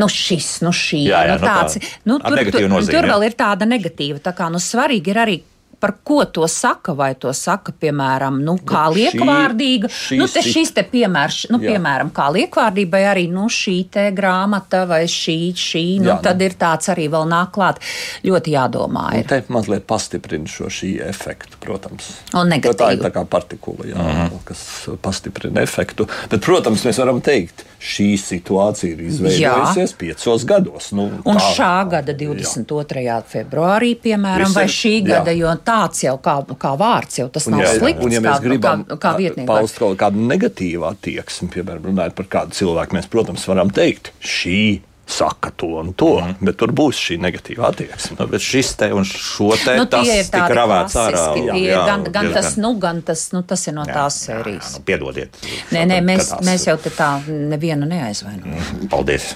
[0.00, 3.10] nu šis, nu šī, jā, jā, nu, nu tāds, tā, nu, tur, tur, nozīme, tur
[3.12, 4.22] vēl ir tāda negatīva.
[4.24, 5.36] Tā kā, nu, svarīgi ir arī
[5.80, 9.90] par ko to saka, vai to saka, piemēram, nu, kā nu, liekvārdīga.
[9.92, 11.74] Šī, nu, te šis te piemērs, nu, jā.
[11.74, 16.40] piemēram, kā liekvārdība, vai arī nu, šī te grāmata vai šī, šī nu, jā, tad
[16.40, 16.48] nu.
[16.48, 17.82] ir tāds arī vēl nāk klāt.
[18.26, 19.06] Ļoti jādomā.
[19.14, 19.26] Ir.
[19.26, 22.10] Nu, te mazliet pastiprina šo šī efektu, protams.
[22.32, 22.80] Un negatīvu.
[22.80, 24.44] Tā ir tā kā partikula, jā, mm -hmm.
[24.44, 26.08] kas pastiprina efektu.
[26.30, 29.96] Bet, protams, mēs varam teikt, šī situācija ir izveidojusies jā.
[29.98, 30.90] piecos gados.
[30.92, 33.02] Nu, un tā, šā gada 22.
[33.06, 33.20] Jā.
[33.32, 35.38] februārī, piemēram, Visi, vai šī gada, jā.
[35.44, 38.06] jo tāds jau kā, kā vārds, jau tas nav jā, slikts.
[38.06, 42.18] Un, ja mēs kā, gribam kā, kā vietnieki, paust kaut kādu negatīvu attieksmi, piemēram, runājot
[42.18, 44.60] par kādu cilvēku, mēs, protams, varam teikt, šī
[45.06, 46.34] saka to un to, mm.
[46.42, 48.16] bet tur būs šī negatīva attieksme.
[48.18, 51.24] Nu, bet šis te un šo te nu, tas tika ravēts ārā.
[51.38, 54.72] Jā, jā, gan, gan, tas, nu, gan tas, nu, tas ir no jā, tās sērijas.
[54.74, 55.40] Jā, nu, piedodiet.
[55.70, 58.58] Nē, nē, mēs, mēs jau te tā nevienu neaizvainojam.
[58.58, 59.30] Mm, paldies.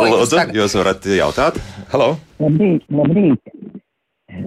[0.00, 1.60] Lūdzu, jūs varat jautāt?
[1.92, 2.14] Halo!
[2.40, 3.84] Labrīt, labrīt.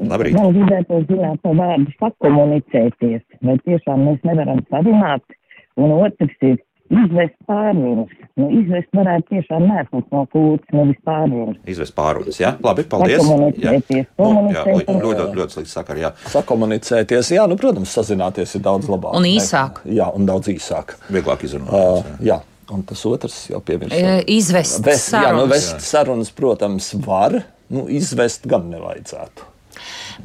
[0.09, 0.37] Labrīt.
[0.37, 5.37] Man gribētu zināt par vārdu sakomunicēties, vai tiešām mēs nevaram sarunāt,
[5.79, 6.57] un otrs ir
[6.89, 8.11] izvest pārunas.
[8.39, 11.57] Nu, izvest varētu tiešām nesot no kūtas, nevis pārunas.
[11.69, 12.53] Izvest pārunas, jā.
[12.65, 13.21] Labi, paldies.
[13.21, 14.05] Sakomunicēties.
[14.07, 16.13] Jā, nu, jā ļoti, ļoti, ļoti slikti sakar, jā.
[16.33, 19.17] Sakomunicēties, jā, nu, protams, sazināties ir daudz labāk.
[19.19, 19.83] Un īsāk.
[19.85, 20.97] Ne, jā, un daudz īsāk.
[21.13, 21.75] Vieglāk izrunāt.
[21.75, 22.41] Uh, jā.
[22.69, 23.97] Un tas otrs jau pieminēts.
[23.97, 25.25] E, izvest Vest, sarunas.
[25.25, 27.39] Jā, nu, vest sarunas, protams, var,
[27.73, 29.48] nu, izvest gan nevajadzētu.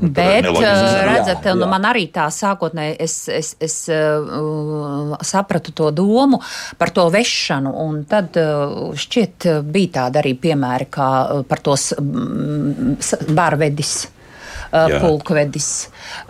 [0.00, 0.60] Nu, Bet, uh,
[1.06, 1.70] redzat, jā, nu, jā.
[1.70, 6.40] man arī tā sākotnēji es, es, es uh, sapratu to domu
[6.78, 11.10] par to vešanu, un tad uh, šķiet bija tāda arī piemēri kā
[11.48, 11.92] par tos
[13.30, 13.94] bārvedis
[14.74, 15.68] uh, pulkvedis,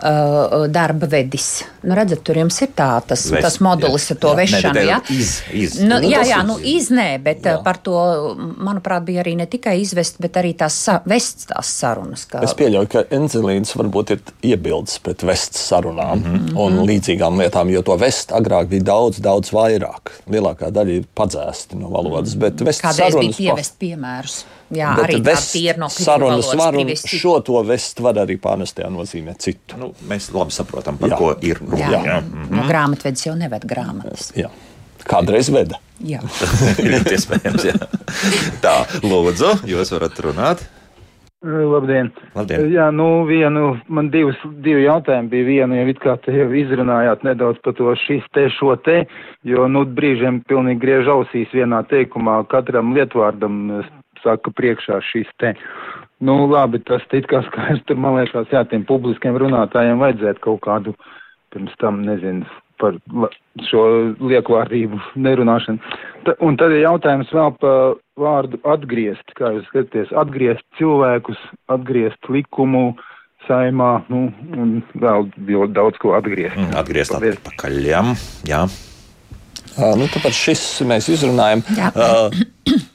[0.03, 1.63] uh, darba vedis.
[1.85, 4.73] Nu, redzat, tur jums ir tā, tas, Vest, tas modulis jā, ar to jā, vešanu.
[4.77, 4.99] Ne, ja?
[5.13, 7.57] iz, iz, nu, nu, jā, jā, nu, iznē, bet jā.
[7.65, 7.97] par to,
[8.37, 12.25] manuprāt, bija arī ne tikai izvest, bet arī tās vests tās sarunas.
[12.29, 12.43] Kā...
[12.45, 16.59] Es pieļauju, ka Enzelīns varbūt ir iebildes pret vests sarunām mm -hmm.
[16.65, 20.13] un līdzīgām lietām, jo to vest agrāk bija daudz, daudz vairāk.
[20.31, 23.37] Lielākā daļa ir padzēsti no valodas, bet vest Kādreiz sarunas...
[23.37, 24.45] bija pievest piemērus.
[24.73, 29.35] Jā, Bet arī vest no sarunas var un šo to vest var arī pārnestajā nozīmē
[29.37, 29.77] citu.
[29.77, 31.19] Nu, mēs labi saprotam, par jā.
[31.19, 31.77] ko ir runa.
[31.77, 32.21] Jā, jā.
[32.21, 32.55] Mm -hmm.
[32.57, 34.31] no grāmatvedis jau neved grāmatas.
[34.35, 34.49] Jā.
[35.05, 35.77] Kādreiz veda.
[36.01, 36.19] Jā,
[37.15, 37.65] iespējams.
[37.65, 37.75] Jā.
[38.61, 40.65] Tā, lūdzu, jūs varat runāt.
[41.45, 42.09] Labdien!
[42.33, 42.71] Labdien.
[42.73, 45.45] Jā, nu, vienu, man divas, divi jautājumi bija.
[45.45, 49.05] Vienu jau it kā te jau izrunājāt nedaudz par to šis te, šo te,
[49.43, 53.83] jo, nu, brīžiem pilnīgi griež ausīs vienā teikumā katram lietvārdam
[54.25, 55.53] saka priekšā šis te.
[56.25, 60.61] Nu, labi, tas it kā skaidrs, tur man liekas, jā, tiem publiskiem runātājiem vajadzētu kaut
[60.65, 60.95] kādu
[61.53, 62.47] pirms tam, nezinu,
[62.81, 62.97] par
[63.69, 63.83] šo
[64.19, 65.79] liekvārdību nerunāšanu.
[66.25, 71.39] Ta, un tad ir jautājums vēl par vārdu atgriezt, kā jūs skatāties, atgriezt cilvēkus,
[71.71, 72.89] atgriezt likumu
[73.45, 75.29] saimā, nu, un vēl
[75.75, 76.57] daudz ko atgriezt.
[76.57, 78.67] Mm, atgriezt atpakaļ, jā.
[79.75, 79.91] Jā.
[79.91, 81.63] Uh, nu, tāpēc šis mēs izrunājam.
[81.91, 82.35] Uh,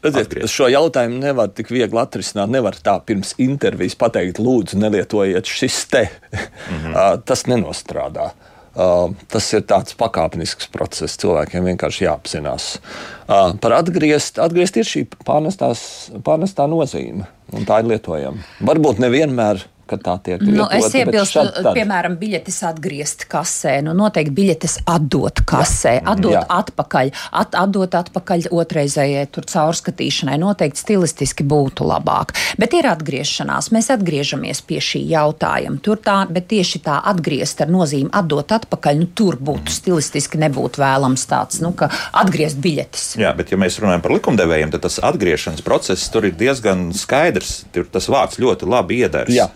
[0.05, 2.53] redziet, šo jautājumu nevar tik viegli atrisināt.
[2.53, 6.07] Nevar tā pirms intervijas pateikt, lūdzu, nelietojiet šis te.
[6.33, 7.23] Mm -hmm.
[7.25, 8.31] tas nenostrādā.
[8.71, 11.19] Uh, tas ir tāds pakāpenisks process.
[11.19, 12.79] Cilvēkiem vienkārši jāapzinās.
[13.27, 18.39] Uh, par atgriezt, atgriezt ir šī pārnestā nozīme, un tā ir lietojama.
[18.63, 20.79] Varbūt nevienmēr kad tā tiek nu, lietota.
[20.79, 21.43] Es iebilstu,
[21.75, 23.79] piemēram, biļetes atgriezt kasē.
[23.87, 26.05] Nu, noteikti biļetes atdot kasē, jā.
[26.13, 26.45] atdot jā.
[26.61, 30.39] atpakaļ, at, atdot atpakaļ otrreizējai tur caurskatīšanai.
[30.41, 32.35] Noteikti stilistiski būtu labāk.
[32.61, 33.71] Bet ir atgriešanās.
[33.75, 35.81] Mēs atgriežamies pie šī jautājuma.
[35.85, 40.83] Tur tā, bet tieši tā atgriezt ar nozīmi atdot atpakaļ, nu, tur būtu stilistiski nebūtu
[40.83, 41.91] vēlams tāds, nu, ka
[42.23, 43.15] atgriezt biļetes.
[43.21, 47.65] Jā, bet ja mēs runājam par likumdevējiem, tad tas atgriešanas process tur ir diezgan skaidrs.
[47.75, 49.51] Tur tas vārds ļoti labi iedara.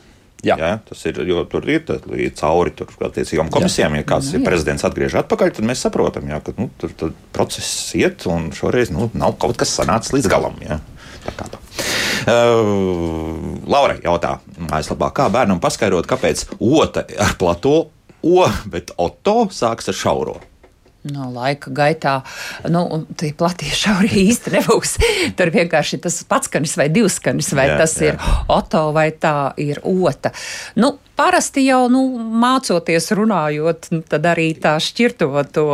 [0.44, 0.56] Jā.
[0.60, 1.84] Jā, tas ir, jo tur ir
[2.38, 3.96] cauri tur, attiecīgām komisijām.
[3.98, 4.38] Ja kāds jā.
[4.38, 8.50] ir prezidents atgriež atpakaļ, tad mēs saprotam, jā, ka nu, tur, tur process iet un
[8.56, 10.58] šoreiz nu, nav kaut kas sanācis līdz galam.
[10.64, 10.80] Jā.
[12.24, 17.76] Uh, Laura jautā, mājaslapā, kā bērnam paskaidrot, kāpēc ota ar plato
[18.24, 20.38] O, bet Oto sāks ar šauro.
[21.12, 22.14] No laika gaitā,
[22.72, 22.80] nu,
[23.20, 24.94] tie platie šaurie īsti nebūs.
[25.36, 28.14] Tur vienkārši tas pats skanis vai divs skanis, vai jā, tas jā.
[28.14, 30.32] ir oto vai tā ir ota.
[30.80, 35.64] Nu, parasti jau nu, mācoties, runājot, nu, tad arī tā šķirto to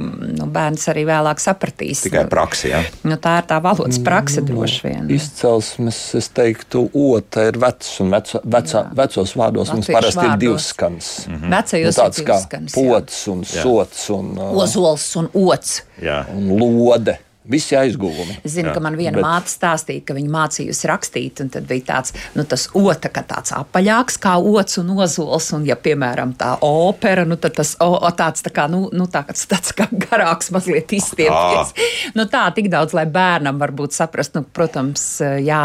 [0.00, 2.04] nu, bērns arī vēlāk sapratīs.
[2.06, 2.82] Tikai praksi, jā.
[3.06, 5.08] Nu, tā ir tā valodas praksa droši vien.
[5.16, 10.34] Izcelsmes, es teiktu, ota ir vecs un veco, vecā, vecos vārdos Latviešu mums parasti vārdos.
[10.34, 11.10] ir divs skans.
[11.26, 11.56] Mm -hmm.
[11.56, 13.62] Vecajos nu, tāds kā skans, pots un jā.
[13.62, 15.82] sots un uh, ozols un ots.
[16.02, 16.24] Jā.
[16.34, 17.18] Un lode.
[17.50, 18.38] Visi aizgūmi.
[18.44, 19.24] Es zinu, Jā, ka man viena bet...
[19.24, 23.54] māte stāstīja, ka viņa mācījusi rakstīt, un tad bija tāds, nu, tas ota, ka tāds
[23.56, 28.44] apaļāks kā ots un ozols, un, ja, piemēram, tā opera, nu, tad tas o, tāds,
[28.46, 31.74] tā kā, nu, nu tāds, tāds kā garāks, mazliet izstiepties.
[32.14, 35.06] Nu, tā, tik daudz, lai bērnam varbūt saprast, nu, protams,
[35.42, 35.62] jā,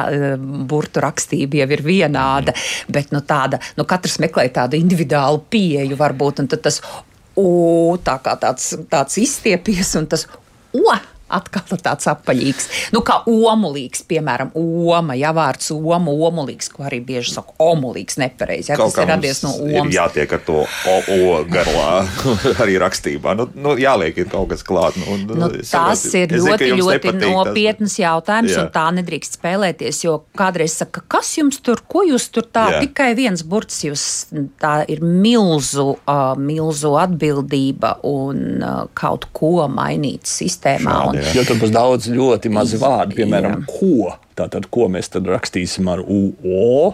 [0.69, 2.93] burtu rakstība jau ir vienāda, mm.
[2.97, 6.81] bet, nu, tāda, nu, katrs meklē tādu individuālu pieeju varbūt, un tad tas,
[7.37, 7.49] o,
[8.01, 10.25] tā kā tāds, tāds izstiepies, un tas,
[10.73, 10.95] o,
[11.33, 12.67] atkal tāds apaļīgs.
[12.93, 18.71] Nu, kā omulīgs, piemēram, oma, ja vārds oma, omulīgs, ko arī bieži saka omulīgs, nepareizi.
[18.71, 19.93] Ja, tas ir radies no omas.
[19.95, 21.89] Jātiek ar to o, o garlā,
[22.63, 23.35] arī rakstībā.
[23.39, 24.99] Nu, nu, jāliek ir kaut kas klāt.
[25.01, 28.03] Nu, nu, tas ir es ļoti, zinu, ļoti nepatīk, nopietnas tas...
[28.03, 28.65] jautājums, jā.
[28.65, 32.83] un tā nedrīkst spēlēties, jo kādreiz saka, kas jums tur, ko jūs tur tā, jā.
[32.85, 34.05] tikai viens burts, jūs
[34.61, 40.95] tā ir milzu, uh, milzu atbildība un uh, kaut ko mainīt sistēmā.
[41.14, 43.71] Šādi, Jo tur būs daudz ļoti mazi vārdi, piemēram, jā.
[43.71, 44.13] ko.
[44.35, 46.93] Tātad, ko mēs tad rakstīsim ar UO?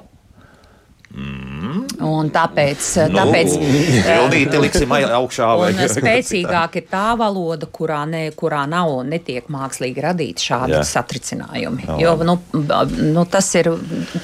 [1.12, 1.82] Mm.
[2.08, 3.56] Un tāpēc, nu, tāpēc
[4.08, 5.50] Bildīti liksim augšā.
[5.60, 5.72] Vai?
[5.92, 10.84] spēcīgāk ir tā valoda, kurā, ne, kurā nav un netiek mākslīgi radīti šādi Jā.
[10.88, 11.86] satricinājumi.
[11.90, 11.98] Jā.
[12.02, 13.70] Jo nu, nu, tas ir,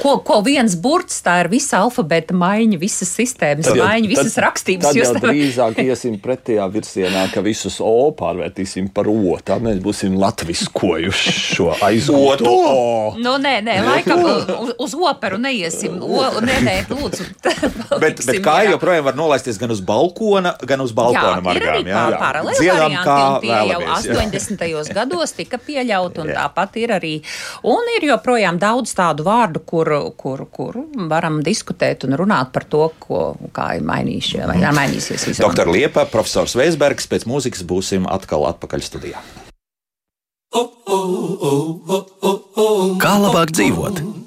[0.01, 4.45] ko, ko viens burts, tā ir visa alfabēta maiņa, visas sistēmas tad, maiņa, visas tad,
[4.47, 4.87] rakstības.
[4.87, 5.27] Tad jau tev...
[5.27, 9.37] drīzāk iesim pretējā virzienā, ka visus O pārvērtīsim par O.
[9.43, 12.55] Tā mēs būsim latviskojuši šo aizotu.
[13.19, 15.99] Nu, nē, nē, laikam uz, uz operu neiesim.
[16.01, 17.25] O, nē, nē, nē, lūdzu.
[18.03, 21.87] bet, bet kā jau joprojām var nolaisties gan uz balkona, gan uz balkona margām.
[21.87, 23.17] Jā, paralēli Dziedam, kā
[23.71, 24.93] jau 80.
[24.97, 26.43] gados tika pieļaut, un jā.
[26.43, 27.13] tāpat ir arī.
[27.67, 32.87] Un ir joprojām daudz tādu vārdu, kur, kur, kur varam diskutēt un runāt par to,
[33.01, 33.23] ko,
[33.55, 35.27] kā ir mainījušies, ir mainīsies.
[35.41, 39.21] Doktor Liepa, profesors Veisbergs, pēc mūzikas būsim atkal atpakaļ studijā.
[42.97, 44.26] Kā labāk dzīvot?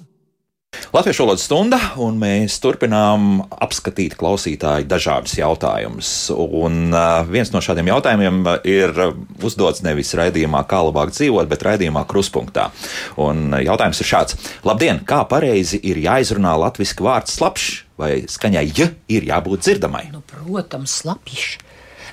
[0.90, 6.08] Latviešu valodas stunda, un mēs turpinām apskatīt klausītāju dažādus jautājumus.
[6.34, 6.90] Un
[7.30, 8.98] viens no šādiem jautājumiem ir
[9.38, 12.72] uzdots nevis raidījumā, kā labāk dzīvot, bet raidījumā kruspunktā.
[13.22, 18.90] Un jautājums ir šāds: Labdien, kā pareizi ir jāizrunā latviešu vārds slapjš, vai skaņai j
[19.14, 20.08] ir jābūt dzirdamai?
[20.10, 21.52] Nu, protams, slapjš.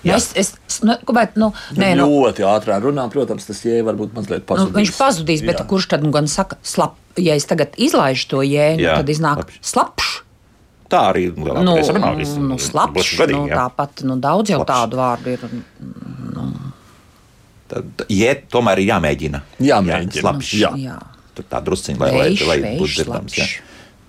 [0.06, 0.54] Nu, es, es,
[0.86, 4.70] nu, bet, nu, nē, nu, ļoti ātrā runā, protams, tas jēga varbūt mazliet pazudīs.
[4.70, 5.68] Nu, viņš pazudīs, bet jā.
[5.74, 7.07] kurš tad nu, gan saka slapjš?
[7.18, 9.60] Ja es tagad izlaižu to jēnu, Jā, tad iznāk slapjš.
[9.72, 10.14] slapš.
[10.88, 12.16] Tā arī nu, runā.
[12.40, 14.72] Nu, slapš, gadīgi, nu, tāpat nu, daudz jau slapš.
[14.72, 15.44] tādu vārdu ir.
[16.38, 16.48] Nu.
[17.68, 19.42] Tad, ja tomēr ir jāmēģina.
[19.68, 20.22] Jāmēģina.
[20.22, 20.54] Slapš.
[20.62, 20.72] Jā.
[20.80, 20.98] Jā.
[21.36, 23.36] Tur tā drusciņa, lai, veiš, lai, lai būtu dzirdams.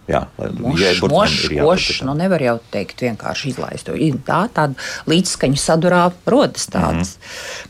[0.08, 3.90] Jā, mošs, mošs, mošs, nu nevar jau teikt vienkārši izlaist.
[4.24, 4.72] Tā tāda
[5.10, 7.18] līdzskaņu sadurā rodas tāds.
[7.18, 7.20] Mm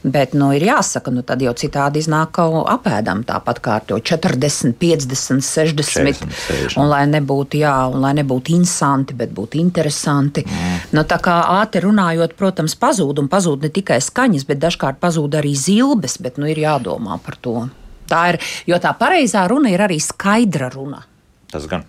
[0.05, 0.13] -hmm.
[0.15, 4.73] Bet, nu, ir jāsaka, nu tad jau citādi iznāk apēdam tāpat kā ar to 40,
[4.79, 5.79] 50, 60.
[5.83, 6.81] 40, 60.
[6.81, 10.45] Un lai nebūtu, jā, un lai nebūtu insanti, bet būtu interesanti.
[10.47, 10.79] Mm.
[10.93, 15.35] Nu, tā kā ātri runājot, protams, pazūd, un pazūd ne tikai skaņas, bet dažkārt pazūd
[15.35, 17.69] arī zilbes, bet, nu, ir jādomā par to.
[18.09, 21.03] Tā ir, jo tā pareizā runa ir arī skaidra runa.
[21.51, 21.85] Tas gan.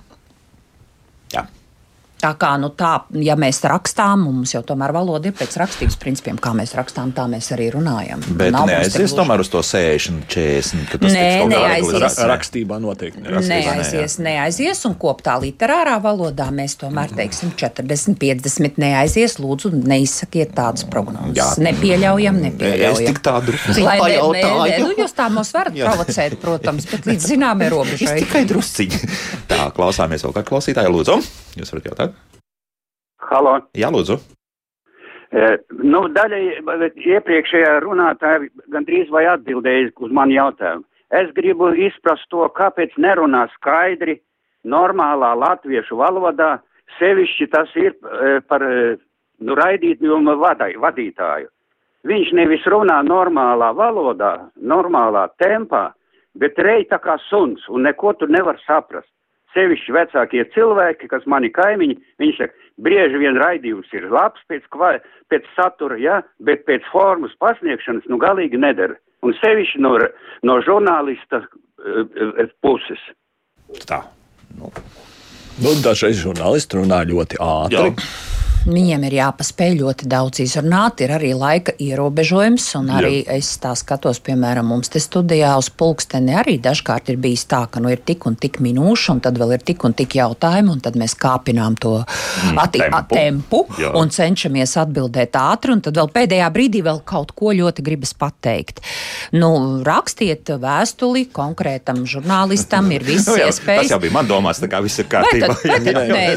[2.20, 6.40] Tā kā nu, tā, ja mēs rakstām, mums jau tomēr valoda ir pēc rakstības principiem,
[6.42, 8.20] kā mēs rakstām, tā mēs arī runājam.
[8.36, 11.06] Bet Nav neaizies tomēr uz to 60, 40.
[11.06, 12.18] Nē, neaizies.
[12.30, 14.18] Rakstībā noteikti neaizies.
[14.26, 19.38] Neaizies, un koptā literārā valodā mēs tomēr teiksim 40, 50 neaizies.
[19.40, 21.38] Lūdzu, neizsakiet tādas prognozes.
[21.40, 21.48] Jā.
[21.70, 23.00] Nepieļaujam, nepieļaujam.
[23.00, 24.84] Es tik tādu jautāju.
[24.84, 28.20] Nu, jūs tā mums varat provocēt, protams, bet līdz zināmai robežai.
[28.26, 29.04] Tikai drusciņi.
[29.48, 31.22] Tā, klausāmies vēl kā klausītāja, lūdzu.
[31.60, 32.09] Jūs varat jautāt?
[33.30, 33.60] Halo.
[33.78, 34.18] Jā, lūdzu.
[35.30, 35.50] E,
[35.86, 40.86] nu, daļai iepriekšējā runātāja gandrīz vai atbildēja uz manu jautājumu.
[41.14, 44.18] Es gribu izprast to, kāpēc nerunā skaidri,
[44.66, 46.58] normālā latviešu valodā,
[46.98, 48.98] sevišķi tas ir e, par e,
[49.46, 51.50] nu, raidījumu vadītāju.
[52.10, 55.90] Viņš nevis runā normālā valodā, normālā tempā,
[56.34, 59.10] bet rej tā kā suns, un neko tur nevar saprast
[59.56, 64.96] sevišķi vecākie cilvēki, kas mani kaimiņi, viņi saka, brieži vien raidījums ir labs pēc, kva,
[65.32, 68.98] pēc satura, ja, bet pēc formas pasniegšanas, nu, galīgi nedara.
[69.26, 69.98] Un sevišķi no,
[70.48, 73.02] no žurnālista uh, puses.
[73.90, 74.06] Tā.
[74.56, 74.72] Nu.
[75.60, 77.90] Nu, dažreiz žurnālisti runā ļoti ātri.
[77.92, 78.39] Jā.
[78.68, 82.66] Viņiem ir jāpaspēj ļoti daudz izrunāt, ir arī laika ierobežojums.
[82.92, 83.38] Arī Jā.
[83.38, 87.80] es tā skatos, piemēram, mums te studijā uz pulksteni arī dažkārt ir bijis tā, ka
[87.80, 90.84] nu, ir tik un tik minūšu, un tad vēl ir tik un tik jautājumu, un
[90.84, 93.94] tad mēs kāpinām to mm, ati, tempu, tempu Jā.
[93.96, 98.84] un cenšamies atbildēt ātri, un tad vēl pēdējā brīdī vēl kaut ko ļoti gribas pateikt.
[99.40, 99.54] Nu,
[99.88, 103.88] rakstiet vēstuli konkrētam žurnālistam, ir visas nu, iespējas.
[103.88, 105.48] Tas jau bija man domās, tā kā viss ir kārtībā.
[105.48, 106.28] Nē, tad, nē, nē, nē,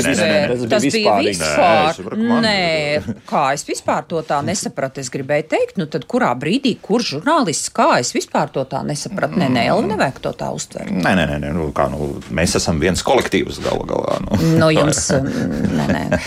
[0.00, 2.00] nē, nē, tas bija, bija vispār.
[2.16, 5.02] Nē, nē, kā es vispār to tā nesapratu.
[5.02, 9.38] Es gribēju teikt, nu tad kurā brīdī, kurš žurnālists, kā es vispār to tā nesapratu.
[9.40, 10.92] Nē, nē, Elvi, nevajag to tā uztvert.
[10.92, 14.18] Nē, nē, nē, nu, kā, nu, mēs esam viens kolektīvs galu galā.
[14.26, 14.40] Nu.
[14.62, 16.20] Nu, jums, nē, nē.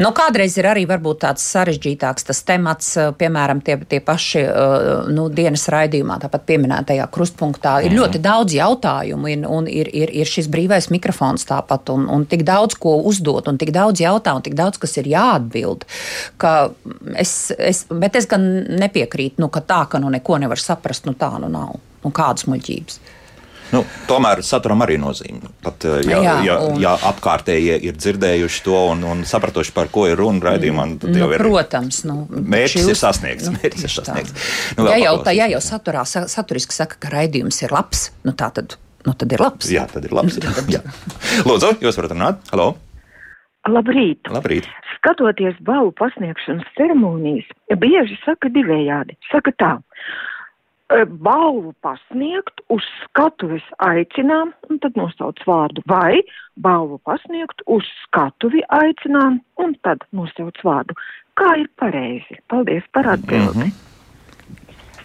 [0.00, 4.44] Nu, kādreiz ir arī varbūt tāds sarežģītāks tas temats, piemēram, tie, tie paši
[5.14, 7.78] nu, dienas raidījumā, tāpat pieminētajā krustpunktā.
[7.84, 8.00] Ir mm.
[8.00, 12.44] ļoti daudz jautājumu un, un ir, ir, ir šis brīvais mikrofons tāpat un, un tik
[12.48, 15.86] daudz ko uzdot un tik daudz jautājumu un tik daudz, kas ir jāatbild.
[17.20, 18.48] Es, es, bet es gan
[18.80, 21.78] nepiekrītu, nu, ka tā, ka nu neko nevar saprast, nu tā nu nav.
[22.00, 23.00] Nu, kādas muļķības?
[23.70, 25.52] Nu, tomēr saturam arī nozīme.
[25.62, 26.80] Pat, eh, ja, jā, ja, un...
[26.82, 31.22] ja apkārtējie ir dzirdējuši to un, un sapratuši, par ko ir runa raidījumā, tad nu,
[31.22, 31.44] jau ir.
[31.44, 33.46] Protams, nu, mērķis ir sasniegts.
[33.46, 34.50] Nu, mērķis ir sasniegts.
[34.78, 38.50] Nu, ja, jau, tā, ja jau saturā, saturiski saka, ka raidījums ir labs, nu tā
[38.58, 38.74] tad,
[39.06, 39.70] nu, tad ir labs.
[39.70, 40.40] Jā, tad ir labs.
[41.48, 42.46] Lūdzu, jūs varat runāt?
[42.50, 42.72] Halo!
[43.70, 44.30] Labrīt!
[44.32, 44.66] Labrīt.
[44.96, 47.48] Skatoties balvu pasniegšanas ceremonijas,
[47.80, 49.16] bieži saka divējādi.
[49.30, 49.70] Saka tā,
[51.06, 56.20] balvu pasniegt, uz skatuves aicinām, un tad nosauc vārdu, vai
[56.60, 60.96] balvu pasniegt, uz skatuvi aicinām, un tad nosauc vārdu.
[61.38, 62.40] Kā ir pareizi?
[62.50, 63.70] Paldies par atbildi!
[63.70, 63.86] Mm -hmm.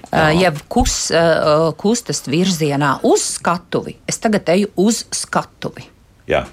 [0.06, 5.84] Uh, ja kus, uh, kustas virzienā uz skatuvi, es tagad eju uz skatuvi.
[6.28, 6.46] Jā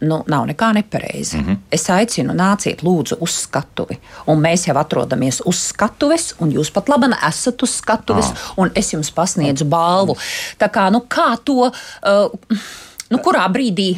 [0.00, 1.36] nu, nav nekā nepareizi.
[1.36, 1.56] Mm -hmm.
[1.70, 3.98] Es aicinu, nāciet, lūdzu, uz skatuvi.
[4.26, 8.52] Un mēs jau atrodamies uz skatuves, un jūs pat labi esat uz skatuves, ah.
[8.56, 10.16] un es jums pasniedzu balvu.
[10.58, 12.58] Tā kā, nu, kā to, uh,
[13.10, 13.92] nu, kurā brīdī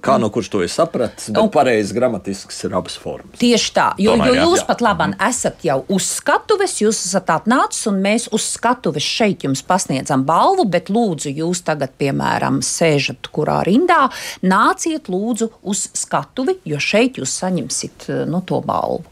[0.00, 3.34] Kā no kurš to ir sapratis, bet pareizi gramatisks ir abas formas.
[3.40, 4.66] Tieši tā, jo, Tomēr, jo jūs jā.
[4.68, 9.64] pat labāk esat jau uz skatuves, jūs esat atnācis un mēs uz skatuves šeit jums
[9.66, 14.06] pasniedzam balvu, bet lūdzu, jūs tagad, piemēram, sēžat kurā rindā,
[14.46, 19.02] nāciet lūdzu uz skatuvi, jo šeit jūs saņemsiet nu, to balvu.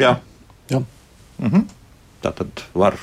[0.00, 0.16] Jā.
[0.72, 0.82] jā.
[1.44, 1.68] Mhm.
[2.24, 2.96] Tā tad var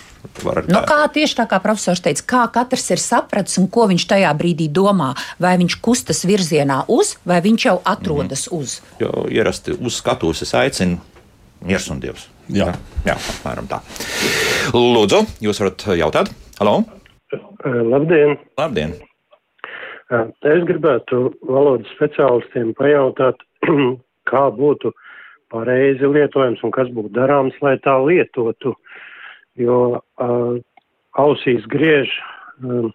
[0.69, 4.29] Nu, kā tieši tā kā profesors teica, kā katrs ir sapratis un ko viņš tajā
[4.37, 5.11] brīdī domā.
[5.41, 8.75] Vai viņš kustas virzienā uz, vai viņš jau atrodas mm uz?
[9.01, 10.99] Jo ierasti uz skatuves es aicinu
[11.65, 12.27] miers un dievs.
[12.53, 12.69] Jā,
[13.05, 13.81] Jā apmēram tā.
[14.77, 16.33] Lūdzu, jūs varat jautāt?
[16.59, 16.83] Halo!
[17.65, 18.37] Labdien!
[18.61, 18.97] Labdien!
[20.45, 23.41] Es gribētu valodas speciālistiem pajautāt,
[24.31, 24.93] kā būtu
[25.53, 28.75] pareizi lietojams un kas būtu darāms, lai tā lietotu.
[28.75, 28.99] Uh,
[29.59, 30.57] jo uh,
[31.19, 32.11] ausīs griež
[32.63, 32.89] uh,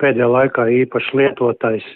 [0.00, 1.86] pēdējā laikā īpaši lietotais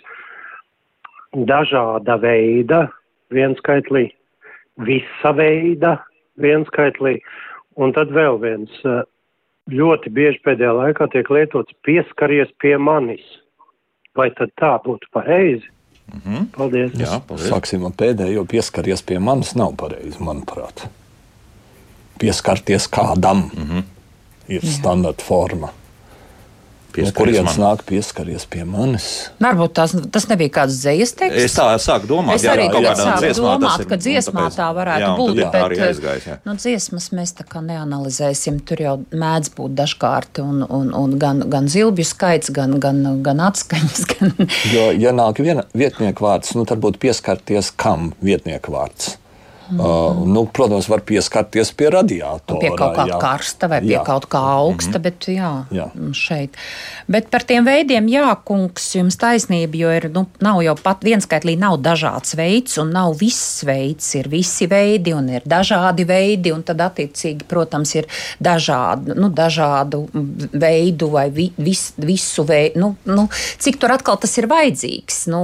[1.49, 2.87] dažāda veida
[3.33, 4.11] vienskaitlī,
[4.85, 5.97] visa veida
[6.43, 7.19] vienskaitlī,
[7.81, 9.03] un tad vēl viens uh,
[9.73, 13.23] ļoti bieži pēdējā laikā tiek lietots pieskaries pie manis.
[14.19, 15.65] Vai tad tā būtu pareizi?
[16.13, 16.47] Mm -hmm.
[16.57, 16.93] Paldies.
[17.01, 17.49] Jā, paldies.
[17.49, 20.85] Sāksim ar pēdējo pieskaries pie manis nav pareizi, manuprāt
[22.23, 23.49] pieskarties kādam.
[23.53, 23.89] Mm -hmm.
[24.49, 25.71] Ir standarta forma.
[26.97, 29.07] No kurienes nāk pieskaries pie manis?
[29.43, 31.45] Varbūt tās, tas nebija kāds zvejas teksts.
[31.47, 35.07] Es tā sāku domāt, es arī jā, sāku dziesmā, domāt ir, ka dziesmā tā varētu
[35.07, 35.33] jā, būt.
[35.39, 36.37] Bet arī aizgājis, jā.
[36.49, 38.61] nu, dziesmas mēs tā kā neanalizēsim.
[38.69, 43.41] Tur jau mēdz būt dažkārt un, un, un gan, gan zilbju skaits, gan, gan, gan
[43.49, 44.05] atskaņas.
[44.13, 44.35] Gan...
[44.75, 49.17] jo, ja nāk viena vietnieku vārds, nu, tad būtu pieskarties kam vietnieku vārds.
[49.79, 52.61] Uh, nu, protams, var pieskarties pie radiatora.
[52.61, 53.19] Pie kaut kā jā.
[53.23, 54.03] karsta vai pie jā.
[54.05, 55.03] kaut kā augsta, mm -hmm.
[55.03, 55.87] bet jā, jā.
[56.13, 56.57] šeit.
[57.09, 61.57] Bet par tiem veidiem, jā, kungs, jums taisnība, jo ir, nu, nav jau pat vienskaitlī
[61.59, 66.63] nav dažāds veids un nav viss veids, ir visi veidi un ir dažādi veidi, un
[66.63, 68.07] tad attiecīgi, protams, ir
[68.41, 70.09] dažādu, nu, dažādu
[70.53, 75.27] veidu vai vi, vis, visu veidu, nu, nu, cik tur atkal tas ir vajadzīgs.
[75.33, 75.43] Nu,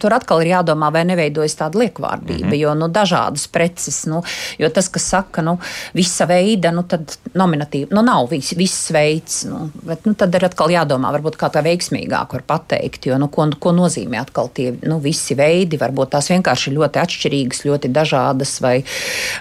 [0.00, 2.60] tur atkal ir jādomā, vai neveidojas tāda liekvārdība, mm -hmm.
[2.60, 4.04] jo, nu, dažādas preces preces.
[4.06, 4.22] Nu,
[4.58, 5.58] jo tas, kas saka, nu,
[5.94, 9.44] visa veida, nu, tad nominatīvi, nu, nav vis, viss veids.
[9.48, 13.30] Nu, bet, nu, tad ir atkal jādomā, varbūt kā tā veiksmīgāk var pateikt, jo, nu,
[13.32, 15.80] ko, ko nozīmē atkal tie nu, visi veidi.
[15.80, 18.76] Varbūt tās vienkārši ļoti atšķirīgas, ļoti dažādas vai,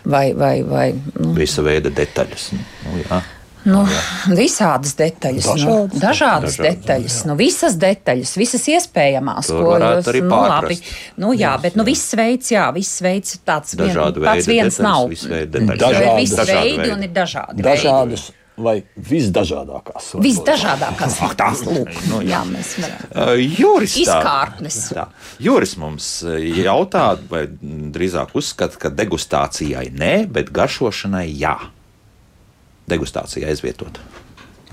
[0.05, 1.33] vai, vai, vai nu.
[1.37, 2.51] visa veida detaļas.
[2.53, 3.21] Nu, jā.
[3.67, 3.81] Nu,
[4.37, 7.27] visādas detaļas, dažādas, nu, dažādas, dažādas detaļas, jā.
[7.27, 10.77] nu, visas detaļas, visas iespējamās, Tur ko jūs arī nu, labi.
[11.19, 15.25] Nu, jā, jā, bet nu, viss veids, jā, viss veids tāds, vien, tāds viens detaļas,
[15.27, 15.75] nav.
[15.75, 17.65] Dažādi, ir visi veidi un ir dažādi.
[17.65, 18.29] Dažādas.
[18.29, 18.35] Veidi.
[18.59, 20.09] Vai visdažādākās?
[20.19, 21.13] Visdažādākās.
[21.23, 21.91] Ach, tās lūk.
[22.11, 23.39] Nu, jā, mēs varam.
[23.39, 24.79] Juris, Izkārtnes.
[24.91, 25.05] Tā,
[25.39, 26.09] Juris mums
[26.59, 27.45] jautā, vai
[27.95, 31.55] drīzāk uzskata, ka degustācijai nē, bet garšošanai jā
[32.89, 34.01] degustācija aizvietot?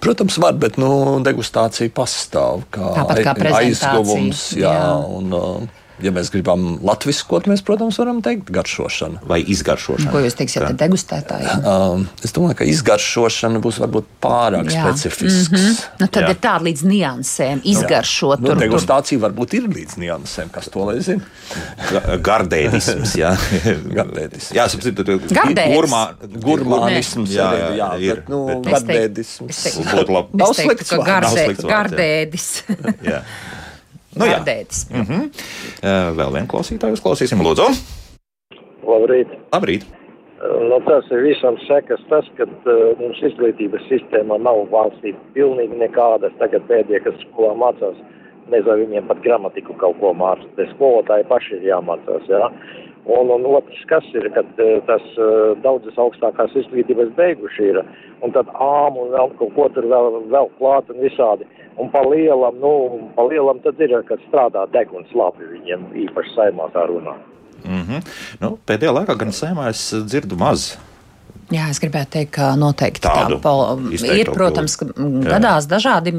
[0.03, 0.91] Protams, var, bet nu,
[1.25, 2.93] degustācija pastāv kā,
[3.25, 4.51] kā aizguvums.
[4.59, 4.91] Jā, jā.
[5.19, 9.23] Un, uh, ja mēs gribam latviskot, mēs, protams, varam teikt garšošana.
[9.29, 10.13] Vai izgaršošana?
[10.13, 11.55] Ko jūs teiksiet, ka degustētāji?
[11.67, 14.85] Um, es domāju, ka izgaršošana būs varbūt pārāk Jā.
[14.85, 15.51] specifisks.
[15.51, 15.81] Mm -hmm.
[16.01, 16.31] nu, tad Jā.
[16.31, 18.41] ir tāda līdz niansēm, izgaršot.
[18.41, 19.25] Nu, tur, degustācija tur.
[19.27, 21.25] varbūt ir līdz niansēm, kas to lai zina.
[22.29, 23.35] Gardēdisms, jā.
[23.99, 24.53] Gardēdisms.
[24.57, 25.19] Jā, sapratu,
[25.75, 26.03] gurmā,
[26.47, 29.63] gurmānisms jā, jā, jā, jā, bet, nu, bet, gardēdisms.
[29.91, 30.43] Būtu labi.
[30.45, 31.03] Nav slikts, ka
[31.67, 32.51] gardēdis.
[34.17, 34.87] Nu, Gardētis.
[34.91, 35.29] Mm -hmm.
[35.29, 37.69] uh, vēl vienu klausītāju uzklausīsim, Lūdzu.
[38.87, 39.29] Labrīt.
[39.53, 39.87] Labrīt.
[40.71, 46.33] Nu, tas ir visam sekas tas, ka uh, mums izglītības sistēmā nav valstī pilnīgi nekādas.
[46.39, 47.97] Tagad pēdējie, kas skolā mācās,
[48.53, 50.53] nezinu, viņiem pat gramatiku kaut ko mācīt.
[50.57, 52.29] Te skolotāji paši ir jāmācās.
[52.29, 52.51] Jā.
[53.07, 54.49] Un, un otrs, kas ir, kad
[54.89, 55.05] tas
[55.63, 57.79] daudzas augstākās izglītības beiguši ir,
[58.27, 61.47] un tad ām un vēl kaut ko tur vēl, vēl klāt un visādi.
[61.79, 62.73] Un pa lielam, nu,
[63.15, 67.15] pa lielam tad ir, kad strādā deguns labi, viņiem īpaši saimā tā runā.
[67.63, 68.11] Mm -hmm.
[68.43, 70.75] nu, pēdējā laikā gan saimā es dzirdu maz
[71.55, 73.53] Jā, es gribētu teikt, ka noteikti Tādu tā
[74.17, 74.31] ir.
[74.35, 76.13] Protams, ka gadās dažādi,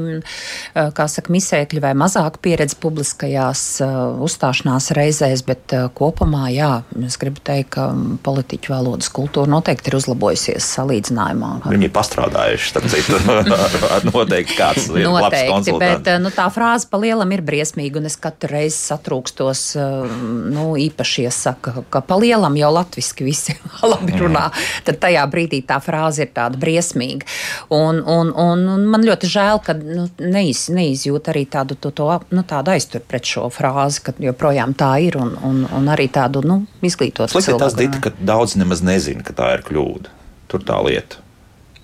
[0.72, 3.64] kā saka, misēkļi vai mazāk pieredze publiskajās
[4.24, 6.70] uzstāšanās reizēs, bet kopumā, jā,
[7.04, 7.90] es gribu teikt, ka
[8.24, 11.50] politiķu valodas kultūra noteikti ir uzlabojusies salīdzinājumā.
[11.68, 13.20] Viņi ir pastrādājuši, starp citu,
[13.98, 18.16] ar noteikti kāds ir noteikti, bet nu, tā frāze pa lielam ir briesmīga, un es
[18.16, 19.66] katru reizi satrūkstos,
[20.56, 23.58] nu, īpaši iesaka, ka pa lielam jau latviski visi
[23.92, 24.48] labi runā.
[24.48, 24.82] Mm.
[24.88, 27.26] Tad tajā tajā brīdī tā frāze ir tāda briesmīga.
[27.74, 32.08] Un, un, un, un man ļoti žēl, ka nu, neiz, neizjūt arī tādu, to, to,
[32.30, 36.44] nu, tādu aizturu pret šo frāzi, ka joprojām tā ir un, un, un arī tādu
[36.46, 37.64] nu, izglītotu cilvēku.
[37.64, 40.14] Tas ir tas, ka daudz nemaz nezina, ka tā ir kļūda.
[40.48, 41.24] Tur tā lieta.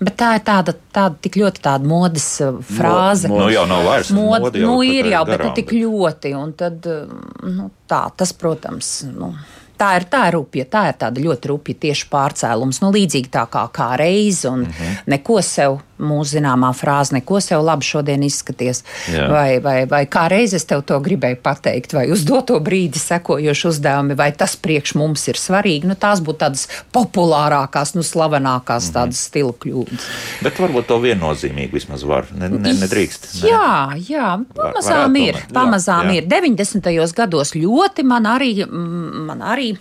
[0.05, 3.29] Bet tā ir tāda, tāda tik ļoti tāda modes uh, frāze.
[3.31, 4.43] Mo, mo, nu, jau nav vairs modes.
[4.49, 6.33] Mode jau, nu, ir jau, bet nu, tik ļoti.
[6.39, 7.13] Un tad, uh,
[7.47, 9.31] nu, tā, tas, protams, nu,
[9.79, 12.79] Tā ir, tā rupja, tā ir tāda ļoti rupja tieši pārcēlums.
[12.83, 14.97] Nu, līdzīgi tā kā, kā reize, un mm -hmm.
[15.07, 18.83] neko sev mūsu zināmā frāze, neko sev labi šodien izskaties.
[19.13, 19.29] Jā.
[19.31, 24.17] Vai, vai, vai kā reizes tev to gribēju pateikt, vai uz doto brīdi sekojoši uzdevumi,
[24.19, 25.89] vai tas priekš mums ir svarīgi.
[25.91, 28.99] Nu, tās būtu tādas populārākās, nu, slavenākās mm -hmm.
[28.99, 30.11] tādas stila kļūdas.
[30.43, 32.27] Bet varbūt to viennozīmīgi vismaz var.
[32.35, 33.31] Ne, ne, nedrīkst.
[33.43, 33.49] Ne?
[33.51, 33.73] Jā,
[34.09, 35.43] jā, pamazām var, ir.
[35.53, 36.23] Pamazām jā, jā.
[36.23, 36.29] ir.
[36.29, 37.15] 90.
[37.15, 38.53] gados ļoti man arī.
[38.65, 39.75] Man arī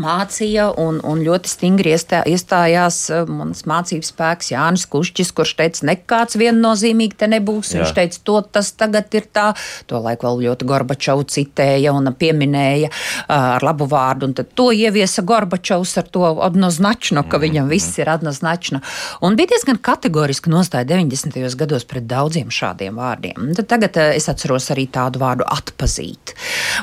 [0.00, 5.84] mācīja un, un ļoti stingri iestā, iestājās uh, mans mācības spēks Jānis Kušķis, kurš teica,
[5.90, 7.74] nekāds viennozīmīgi te nebūs.
[7.74, 7.82] Jā.
[7.82, 9.46] Viņš teica, to tas tagad ir tā.
[9.90, 14.70] To laiku vēl ļoti Gorbačovu citēja un pieminēja uh, ar labu vārdu, un tad to
[14.74, 17.46] ieviesa Gorbačovs ar to odnoznačno, ka mm.
[17.46, 18.82] viņam viss ir odnoznačno.
[19.24, 21.38] Un bija diezgan kategoriski nostāja 90.
[21.60, 23.54] gados pret daudziem šādiem vārdiem.
[23.60, 26.34] Tad tagad uh, es atceros arī tādu vārdu atpazīt.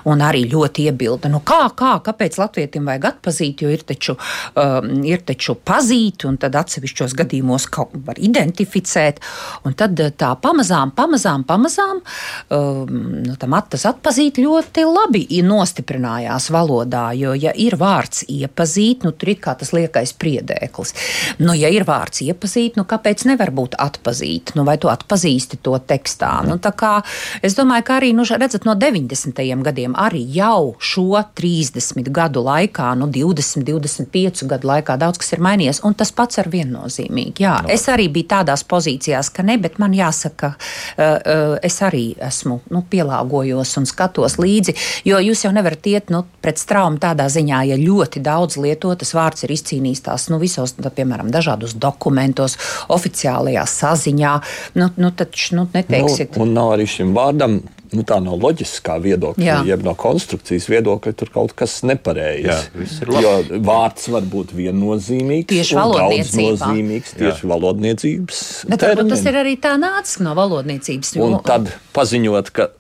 [0.08, 4.16] Un arī ļoti iebilda, nu kā, kā, kāpēc latvietim vajag vajag atpazīt, jo ir taču,
[4.56, 9.20] um, ir taču pazīt, un tad atsevišķos gadījumos kaut var identificēt.
[9.66, 12.02] Un tad uh, tā pamazām, pamazām, pamazām
[12.50, 19.34] um, nu, attas atpazīt ļoti labi nostiprinājās valodā, jo, ja ir vārds iepazīt, nu tur
[19.34, 20.94] ir kā tas liekais priedēklis.
[21.42, 24.56] Nu, ja ir vārds iepazīt, nu kāpēc nevar būt atpazīt?
[24.56, 26.42] Nu, vai tu atpazīsti to tekstā?
[26.48, 27.02] Nu, kā
[27.44, 29.42] es domāju, ka arī, nu, redzat, no 90.
[29.66, 35.34] gadiem arī jau šo 30 gadu laikā laikā, nu, 20, 25 gadu laikā daudz kas
[35.34, 37.42] ir mainījies, un tas pats ir viennozīmīgi.
[37.42, 37.70] Jā, no.
[37.70, 42.62] Es arī biju tādās pozīcijās, ka ne, bet man jāsaka, uh, uh, es arī esmu
[42.72, 44.76] nu, pielāgojos un skatos līdzi,
[45.06, 49.46] jo jūs jau nevarat iet nu, pret straumu tādā ziņā, ja ļoti daudz lietotas vārds
[49.46, 52.58] ir izcīnījis tās nu, visos, tā, piemēram, dažādos dokumentos,
[52.92, 54.34] oficiālajā saziņā.
[54.80, 56.36] Nu, nu, taču, nu, neteiksiet.
[56.36, 57.62] Nu, un nav arī šim vārdam
[57.96, 59.60] nu, tā no loģiskā viedokļa, Jā.
[59.68, 62.70] jeb no konstrukcijas viedokļa, tur kaut kas nepareizs.
[63.02, 63.34] Jo
[63.64, 68.44] vārds var būt viennozīmīgs, tieši daudznozīmīgs, tieši valodniecības.
[68.72, 71.16] Bet varbūt tas ir arī tā nācis no valodniecības.
[71.22, 72.72] Un tad paziņot, ka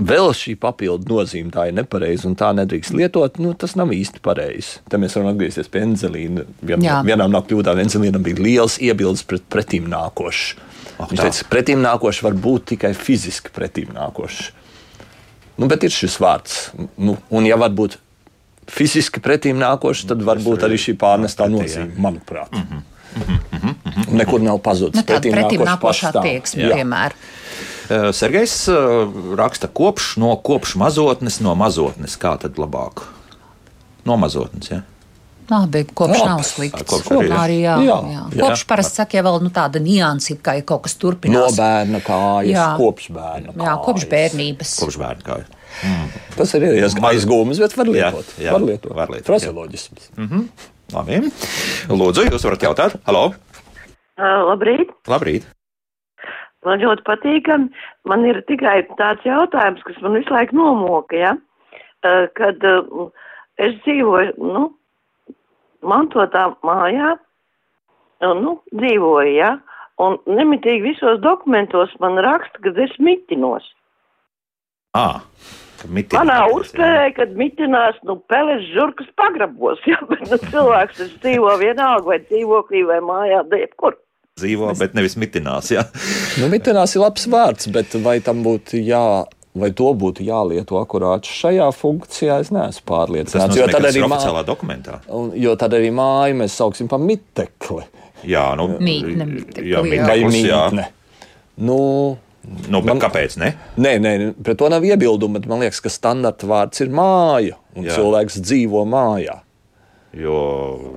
[0.00, 4.22] vēl šī papildu nozīme tā ir nepareiza un tā nedrīkst lietot, nu, tas nav īsti
[4.24, 4.80] pareizi.
[4.90, 6.46] Te mēs varam atgriezties pie Enzelīna.
[6.62, 7.00] Vien, Jā.
[7.06, 10.60] vienām no kļūdām Enzelīnam bija liels iebildes pret pretīm nākošu.
[11.00, 14.50] Oh, Viņš teica, ka pretīm nākošs var būt tikai fiziski pretīm nākošs.
[15.60, 16.60] Nu, bet ir šis vārds.
[17.00, 17.98] Nu, un, ja var būt
[18.70, 22.52] fiziski pretīm nākošs, tad varbūt arī šī pārnestā nozīme, manuprāt.
[22.52, 22.86] Mm -hmm.
[23.10, 24.12] Mm -hmm.
[24.12, 25.00] Nekur nav pazudis.
[25.00, 27.16] Nu, pretīm, pretīm nākošā attieksme, piemēram.
[27.16, 28.68] Uh, Sergejs
[29.38, 32.16] raksta kopš no kopš mazotnes, no mazotnes.
[32.20, 33.02] Kā tad labāk?
[34.06, 34.82] No mazotnes, ja?
[35.50, 36.28] Labi, kopš Labi.
[36.30, 36.84] nav slikts.
[36.86, 37.74] Kopš arī, arī jā.
[37.82, 37.96] Jā.
[38.06, 38.22] Jā.
[38.38, 41.50] Kopš parasti saka, ja vēl nu, tāda nianses, ka ja kaut kas turpinās.
[41.50, 42.66] No bērna kājas, jā.
[42.78, 43.66] kopš bērna kājas.
[43.66, 44.74] Jā, kopš bērnības.
[44.84, 45.56] Kopš bērna kājas.
[45.80, 46.08] Mm.
[46.36, 46.66] Tas ir
[47.10, 48.34] aizgūmis, bet var lietot.
[48.36, 48.94] Jā, jā, var lietot.
[48.94, 50.10] Var lietot Fraseoloģisms.
[50.16, 50.48] Mm -hmm.
[50.94, 51.22] Labi.
[51.88, 52.98] Lūdzu, jūs varat jautāt?
[53.06, 53.32] Halo!
[54.20, 54.94] Uh, labrīt!
[55.08, 55.46] Labrīt!
[56.66, 57.70] Man ļoti patīkami.
[58.08, 61.32] Man ir tikai tāds jautājums, kas man visu laiku nomoka, ja?
[62.04, 63.08] Uh, kad uh,
[63.60, 64.66] es dzīvoju, nu,
[65.80, 67.14] mantotā mājā,
[68.40, 69.54] nu, dzīvoju, ja,
[70.00, 73.66] un nemitīgi visos dokumentos man raksta, ka es mitinos.
[74.96, 75.20] Ah.
[75.88, 82.04] Manā uztvērē, kad mitinās, nu, peles žurkas pagrabos, jā, bet, nu, cilvēks tas dzīvo vienalga
[82.10, 83.96] vai dzīvoklī vai mājā, jebkur.
[84.40, 85.84] Dzīvo, bet nevis mitinās, jā.
[86.40, 89.04] nu, mitinās ir labs vārds, bet vai tam būtu jā
[89.50, 93.56] Vai to būtu jālieto akurāti šajā funkcijā, es neesmu pārliecināts.
[93.58, 95.00] Jo tad arī oficiālā dokumentā.
[95.10, 97.82] Un, jo tad arī māju mēs sauksim par mitekli.
[98.30, 100.06] Jā, nu, mītne, mitekli, jā, jā.
[100.06, 100.86] vai mītne.
[101.66, 101.80] Nu,
[102.72, 103.34] Nu, man, kāpēc?
[103.36, 103.50] Ne?
[103.76, 105.42] Nē, nē, pret to nav iebildumu.
[105.50, 107.98] Man liekas, ka standarta vārds ir māja, un jā.
[107.98, 109.36] cilvēks dzīvo mājā.
[110.10, 110.38] Jo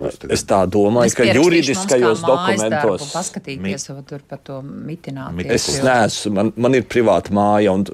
[0.08, 0.32] es, tagad...
[0.34, 4.08] es tā domāju, es ka juridiskajos dokumentos paskatīties mit...
[4.10, 5.68] tur par to mitināties.
[5.70, 7.86] Es neesmu, man, man ir privāta māja, un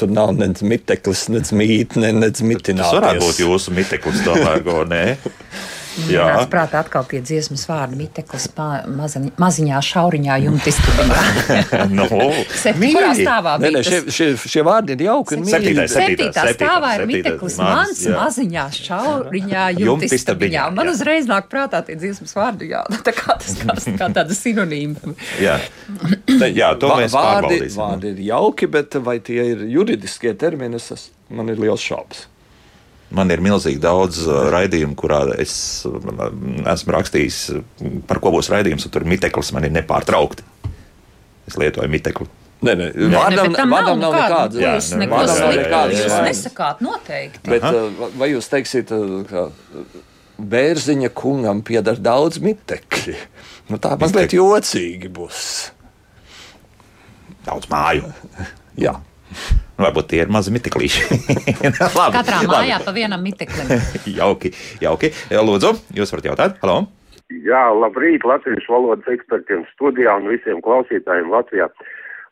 [0.00, 2.88] tur nav nec miteklis, nec mītne, nec mitināties.
[2.88, 5.04] Tas varētu būt jūsu miteklis, tomēr, go, nē?
[6.08, 11.18] Jā, tas prātā atkal tie dziesmas vārdi miteklis maziņā, maziņā šauriņā jumtistabiņā.
[11.98, 13.56] no, Kurā stāvā?
[13.60, 15.84] Nē, nē, šie, šie, šie vārdi ir jauki un mīļi.
[15.92, 18.16] Septītā stāvā ir miteklis mans jā.
[18.16, 20.66] maziņā šauriņā jumtistabiņā.
[20.78, 25.16] Man uzreiz nāk prātā tie dziesmas vārdi, jā, tā kā tas kā, kā tāda sinonīma.
[25.42, 25.58] jā.
[26.48, 31.52] jā, to mēs vārdi, vārdi ir jauki, bet vai tie ir juridiskie termini, es, man
[31.52, 32.31] ir liels šaubas.
[33.12, 35.54] Man ir milzīgi daudz uh, raidījumu, kurā es
[35.88, 35.96] uh,
[36.72, 37.40] esmu rakstījis,
[38.08, 40.46] par ko būs raidījums, un tur miteklis man ir nepārtraukti.
[41.50, 42.28] Es lietoju mitekli.
[42.62, 44.90] Nē, nē, vārdam, ne, vārdam nav, nav nekādas.
[44.94, 46.00] Vārdam nav nekādas.
[46.04, 47.42] Jūs nesakāt noteikti.
[47.50, 47.84] Bet, Aha.
[47.90, 48.92] Uh, vai jūs teiksiet,
[49.28, 49.48] ka
[50.52, 53.16] bērziņa kungam pieder daudz mitekļi?
[53.70, 55.42] Nu, tā mazliet jocīgi būs.
[57.46, 58.10] Daudz māju.
[58.78, 58.94] Jā.
[59.82, 61.04] Varbūt tie ir mazi mitiklīši.
[61.98, 62.86] labi, Katrā mājā labi.
[62.86, 63.72] pa vienam miteklim.
[64.20, 64.52] jauki,
[64.82, 65.12] jauki.
[65.32, 66.60] Lūdzu, jūs varat jautāt?
[66.64, 66.84] Halo!
[67.42, 71.70] Jā, labrīt latviešu valodas ekspertiem studijā un visiem klausītājiem Latvijā.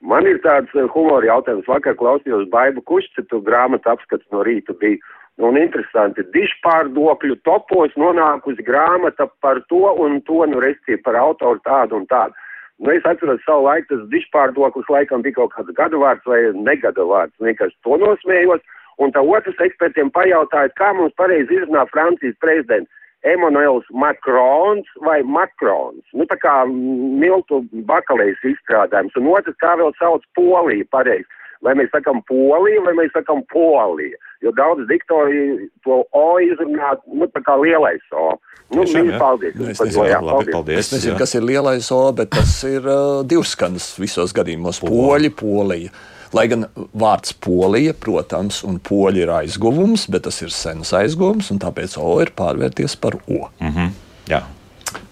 [0.00, 1.68] Man ir tāds eh, humora jautājums.
[1.68, 5.00] Vakar klausījos Baibu Kušcitu grāmatu apskats no rīta bija.
[5.40, 11.96] Un interesanti, dišpārdokļu topos nonākusi grāmata par to un to, nu, restīvi par autoru tādu
[11.96, 12.36] un tādu.
[12.80, 17.04] Nu, es atceros savu laiku, tas dišpārdoklis laikam bija kaut kāds gadu vārds vai negada
[17.04, 17.36] vārds.
[17.44, 18.64] Vienkārši to nosmējos.
[19.00, 22.88] Un tā otrs ekspertiem pajautāja, kā mums pareizi izrunā Francijas prezidents.
[23.28, 26.00] Emanuels Makrons vai Makrons.
[26.16, 29.16] Nu, tā kā miltu bakalējas izstrādājums.
[29.20, 31.28] Un otrs, kā vēl sauc Poliju pareizi.
[31.60, 34.16] Vai mēs sakam Polija vai mēs sakam Polija.
[34.40, 38.30] Jo daudz diktori to O izrunā, nu, tā kā lielais O.
[38.70, 39.18] Nu, Tiešām, jā.
[39.18, 39.58] paldies.
[39.58, 40.86] Nu, es nezinu, jā, labi, paldies.
[40.86, 41.18] Es nezinu, jā.
[41.20, 44.80] kas ir lielais O, bet tas ir uh, divskanas visos gadījumos.
[44.86, 45.92] Poļi, Polija.
[46.30, 51.58] Lai gan vārds polija, protams, un poļi ir aizguvums, bet tas ir sens aizguvums, un
[51.58, 53.50] tāpēc O ir pārvērties par O.
[53.58, 53.90] Mm -hmm.
[54.30, 54.44] Jā.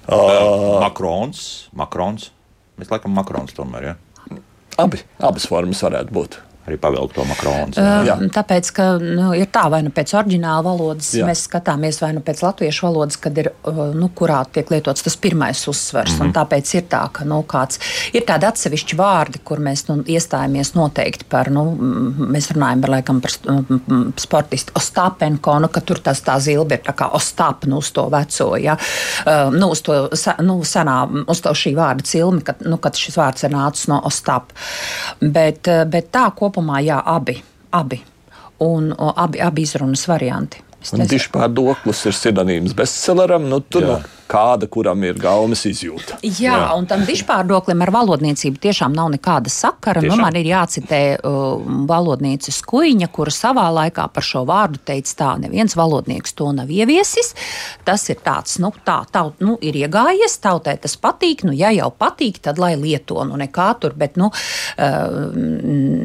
[0.07, 2.31] Uh, Makrons, Makrons.
[2.79, 3.95] Mēs laikam Makrons tomēr, jā.
[4.79, 6.37] Abi, abas formas varētu būt
[6.69, 7.75] arī pavilkt to makronu.
[7.77, 11.27] Uh, tāpēc, ka nu, ir tā, vai nu pēc oriģināla valodas jā.
[11.29, 13.51] mēs skatāmies, vai nu pēc latviešu valodas, kad ir,
[13.97, 16.17] nu, kurā tiek lietots tas pirmais uzsvers.
[16.19, 16.35] Mm -hmm.
[16.37, 17.81] Tāpēc ir tā, ka nu, kāds,
[18.13, 21.65] ir tādi atsevišķi vārdi, kur mēs nu, iestājamies noteikti par, nu,
[22.19, 23.31] mēs runājam par, laikam, par
[24.17, 28.09] sportistu Ostapenko, nu, ka tur tas tā zilbe ir tā kā Ostap, nu, uz to
[28.09, 30.09] veco, ja, uh, nu, uz to,
[30.43, 34.01] nu, senā, uz to šī vārda cilmi, kad, nu, kad šis vārds ir nācis no
[34.05, 34.53] Ostap.
[35.21, 37.43] Bet, bet tā kopumā kopumā jā, abi.
[37.71, 38.03] abi.
[38.61, 40.63] Un o, abi, abi izrunas varianti.
[40.83, 43.49] Dišpārdoklis ir sinonīms bestselleram.
[43.49, 43.99] Nu, tur, nu,
[44.29, 46.19] kāda kuram ir gaumas izjūta.
[46.23, 46.61] Jā, Jā.
[46.77, 50.03] un tam dišpārdoklim ar valodniecību tiešām nav nekāda sakara.
[50.05, 55.31] Nu, man ir jācitē uh, valodnieces Kuiņa, kura savā laikā par šo vārdu teica tā,
[55.45, 57.35] neviens valodnieks to nav ieviesis.
[57.89, 61.91] Tas ir tāds, nu, tā, tā nu, ir iegājies, tautai tas patīk, nu, ja jau
[61.95, 65.39] patīk, tad lai lieto, nu, nekā tur, bet, nu, uh,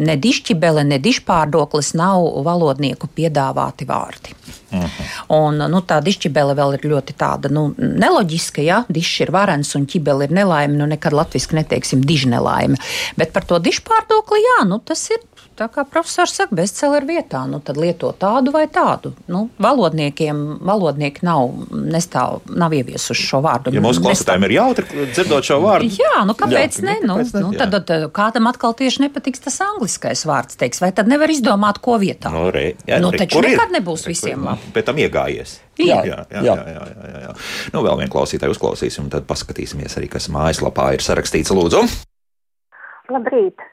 [0.08, 4.38] ne dišķibele, ne dišpārdoklis nav valodnieku piedāvāti vārdi.
[4.74, 4.86] Uh mhm.
[4.86, 5.38] -huh.
[5.38, 7.68] Un, nu, tā dišķibele vēl ir ļoti tāda nu,
[8.14, 8.64] neloģiska.
[8.64, 8.84] Ja?
[8.94, 10.78] Dišs ir varens un ķibele ir nelaime.
[10.78, 12.78] Nu, nekad latviešu neteiksim dižnelaime.
[13.18, 15.22] Bet par to dišpārdokli, jā, nu, tas ir
[15.58, 19.14] tā kā profesors saka, bestselleru vietā, nu tad lieto tādu vai tādu.
[19.32, 23.74] Nu, valodniekiem valodnieki nav, nestāv, nav ieviesuši šo vārdu.
[23.74, 26.98] Ja mūsu klausītājiem ir jautri dzirdot šo vārdu, jā, nu kāpēc jā, ne?
[27.04, 27.44] Nu, kāpēc ne?
[27.46, 31.82] Nu, tad, tad kādam atkal tieši nepatiks tas angliskais vārds, teiks, vai tad nevar izdomāt,
[31.84, 32.32] ko vietā.
[32.34, 33.78] Nu, re, jā, nu, re, taču nekad ir?
[33.80, 34.74] nebūs visiem labi.
[34.76, 35.60] Pēc tam iegājies.
[35.82, 36.42] Jā, jā, jā.
[36.46, 37.36] jā, jā, jā, jā, jā.
[37.74, 41.54] Nu, vēl vienu klausītāju uzklausīsim, un tad paskatīsimies arī, kas mājaslapā ir sarakstīts.
[41.54, 41.82] Lūdzu!
[43.14, 43.73] Labrīt!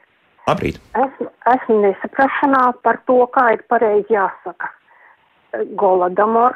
[0.51, 0.79] Labrīt!
[0.99, 1.17] Es,
[1.53, 4.71] esmu nesaprašanā par to, kā ir pareizi jāsaka.
[5.79, 6.55] Goladomor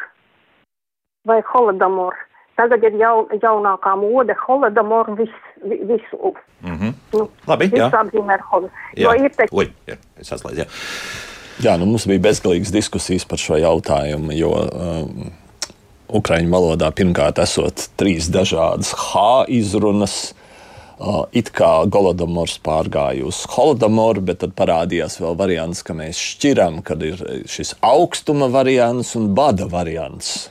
[1.27, 2.15] vai Holodomor.
[2.55, 5.33] Tagad ir jaun, jaunākā mode Holodomor vis,
[5.63, 6.35] visu.
[6.61, 6.93] Mm -hmm.
[7.13, 7.89] nu, Labi, jā.
[7.89, 8.77] apzīmē ar Holodomor.
[8.95, 9.47] Jo ir te...
[9.51, 10.67] Ui, jā, es atslēdzu, jā.
[11.63, 15.31] Jā, nu mums bija bezgalīgas diskusijas par šo jautājumu, jo um,
[16.07, 20.44] Ukraiņu valodā pirmkārt esot trīs dažādas H izrunas, Uh,
[21.35, 27.03] it kā Golodomors pārgāja uz Holodomoru, bet tad parādījās vēl variants, ka mēs šķiram, kad
[27.03, 27.21] ir
[27.51, 30.49] šis augstuma variants un bada variants.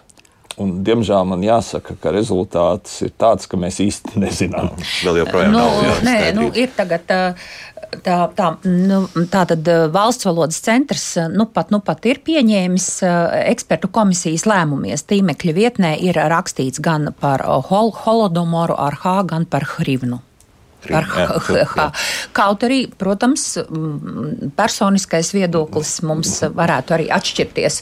[0.60, 4.74] Un, diemžēl man jāsaka, ka rezultāts ir tāds, ka mēs īsti nezinām.
[5.02, 6.02] Vēl joprojām nu, nav.
[6.06, 7.08] Nē, nu, ir tagad.
[8.04, 12.88] Tā, tā, nu, tā tad valsts valodas centrs nu pat, nu pat ir pieņēmis
[13.52, 15.06] ekspertu komisijas lēmumies.
[15.06, 20.18] Tīmekļa vietnē ir rakstīts gan par hol, holodomoru ar H, gan par Hrivnu.
[20.88, 21.86] Par jā,
[22.36, 23.46] Kaut arī, protams,
[24.58, 27.80] personiskais viedoklis mums varētu arī atšķirties.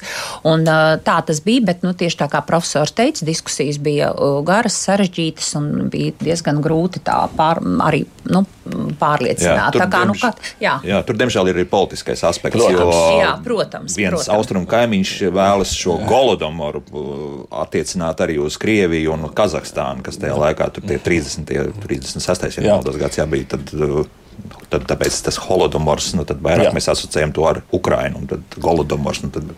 [0.48, 0.66] Un,
[1.06, 4.12] tā tas bija, bet nu, tieši tā kā profesors teica, diskusijas bija
[4.46, 8.44] garas, sarežģītas un bija diezgan grūti tā pār, arī nu,
[9.00, 9.76] pārliecināt.
[9.76, 10.76] Jā, kā, nu, kat, jā.
[10.86, 12.60] Jā, tur, diemžēl, ir arī politiskais aspekts.
[12.62, 14.30] Protams, jā, protams, viens protams.
[14.36, 16.82] austrumu kaimiņš vēlas šo Golodomoru
[17.64, 21.54] attiecināt arī uz Krieviju un Kazahstānu, kas tajā laikā tur tie 30.
[21.82, 22.58] 36.
[22.58, 23.54] ja nemaldos gads jābija.
[23.56, 23.72] Tad,
[24.72, 26.72] Tad, tāpēc tas holodomors, nu, tad vairāk jā.
[26.72, 28.22] mēs asociējam to ar Ukrainu.
[28.30, 29.20] Tad holodomors.
[29.24, 29.50] Nu, tad...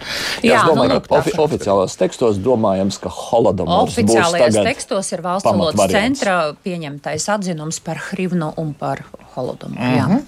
[0.42, 5.46] Jā, jā, domāju, nu, ka ofi oficiālajos tekstos domājams, ka holodomors Oficiālajos tekstos ir valsts
[5.46, 9.04] valodas centra pieņemtais atzinums par Hrivnu un par
[9.36, 9.78] holodomoru.
[9.78, 10.20] Mm -hmm.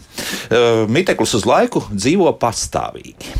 [0.55, 3.35] uh, Miteklis uz laiku dzīvo pastāvīgi.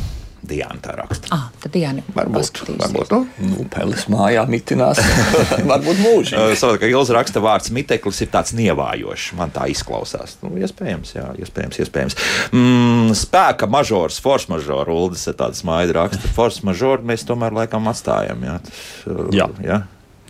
[0.49, 1.31] Diana tā raksta.
[1.35, 3.21] Ah, tad Diana varbūt, varbūt nu,
[3.51, 5.01] nu, pelis mājā mitinās.
[5.73, 6.39] varbūt mūžīgi.
[6.39, 9.33] Uh, Savukārt, ka Ilza raksta vārds miteklis ir tāds nievājošs.
[9.39, 10.39] Man tā izklausās.
[10.45, 12.19] Nu, iespējams, jā, iespējams, iespējams.
[12.55, 16.33] Mm, spēka mažors, force mažors, Uldis ir tāds mājas raksta.
[16.37, 18.43] Force mažors mēs tomēr laikam atstājam.
[18.47, 18.81] Jā, Tas,
[19.11, 19.51] uh, jā.
[19.63, 19.83] jā.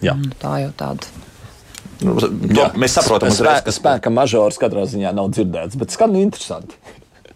[0.05, 0.17] jā.
[0.17, 1.15] Mm, tā jau tāda.
[2.05, 2.69] Nu, to, jā.
[2.77, 6.77] mēs saprotam, ka spēka, spēka mažors katrā ziņā nav dzirdēts, bet skan interesanti.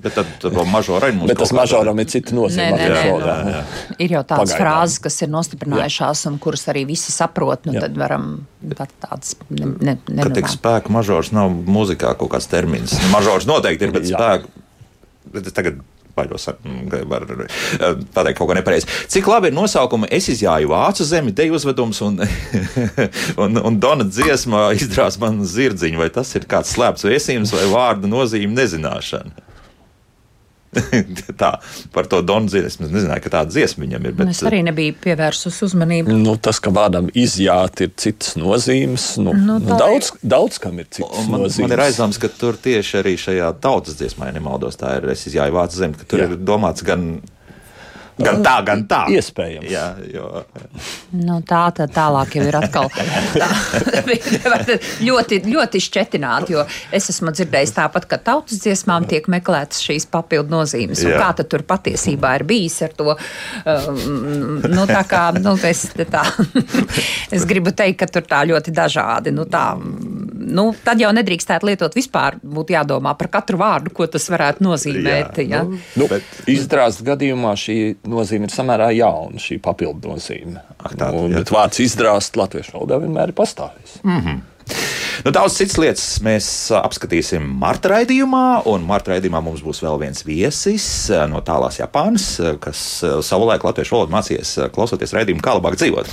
[0.01, 2.71] Bet tad, tad mažorai mums Bet tas mažoram ir cita nozīme.
[2.73, 3.59] Nē, nē, nē, nē.
[4.01, 4.63] Ir jau tādas Pagaidām.
[4.63, 7.69] frāzes, kas ir nostiprinājušās un kuras arī visi saprot.
[7.69, 8.31] Nu, tad varam
[8.79, 12.97] pat tādas ne, ne, Kad tiek spēka mažors nav muzikā kaut kāds termins.
[13.13, 14.49] Mažors noteikti ir, bet spēka.
[15.31, 15.83] Bet tagad
[16.17, 16.49] baidos
[17.13, 17.27] var
[18.15, 18.89] pateikt kaut ko nepareizi.
[19.13, 22.19] Cik labi ir nosaukumi Es izjāju vācu zemi, te uzvedums un,
[23.45, 26.01] un, un Dona dziesma izdrās man zirdziņu.
[26.01, 29.50] Vai tas ir kāds slēpts vēstījums vai vārdu nozīme nezināšana?
[31.41, 31.51] tā,
[31.95, 32.69] par to Donzīnu.
[32.71, 34.15] Es nezināju, ka tāda dziesma viņam ir.
[34.19, 34.31] Bet...
[34.35, 36.15] Es arī nebiju pievērsus uzmanību.
[36.21, 40.89] Nu, tas, ka vārdam izjāt ir citas nozīmes, nu, nu, nu, daudz, daudz kam ir
[40.89, 41.67] citas man, nozīmes.
[41.67, 45.27] Man ir aizdoms, ka tur tieši arī šajā tautas dziesmā, ja nemaldos, tā ir es
[45.31, 46.31] izjāju vācu zemi, ka tur Jā.
[46.31, 47.13] ir domāts gan
[48.21, 49.01] Gan tā, gan tā.
[49.13, 49.69] Iespējams.
[49.71, 50.29] Jā, jo.
[51.17, 53.49] Nu, tā tad tālāk jau ir atkal tā,
[55.09, 56.55] ļoti, ļoti šķetināti.
[56.57, 56.65] Jo
[56.97, 61.03] es esmu dzirdējis tāpat, ka tautas dziesmām tiek meklētas šīs papildu nozīmes.
[61.07, 63.17] Kā tad tur patiesībā ir bijis ar to?
[63.65, 66.25] Um, nu, tā kā, nu, es, tā,
[67.37, 69.35] es gribu teikt, ka tur tā ļoti dažādi.
[69.35, 69.73] Nu, tā,
[70.41, 72.39] nu, tad jau nedrīkstētu lietot vispār.
[72.43, 75.41] Būtu jādomā par katru vārdu, ko tas varētu nozīmēt.
[75.45, 75.63] Jā, ja?
[75.67, 76.21] nu, nu,
[76.51, 77.79] Izrāst gadījumā šī
[78.11, 80.65] nozīme ir samērā jauna, šī papildu nozīme.
[80.79, 84.01] Ak, tā, nu, bet vārds izdrāst latviešu valodā vienmēr ir pastāvējis.
[84.07, 84.41] Mm -hmm.
[85.21, 90.23] Nu, daudz citas lietas mēs apskatīsim marta raidījumā, un marta raidījumā mums būs vēl viens
[90.25, 90.87] viesis
[91.29, 92.81] no tālās Japānas, kas
[93.27, 96.09] savulaik latviešu valodu mācījies klausoties raidījumu, kā labāk dzīvot.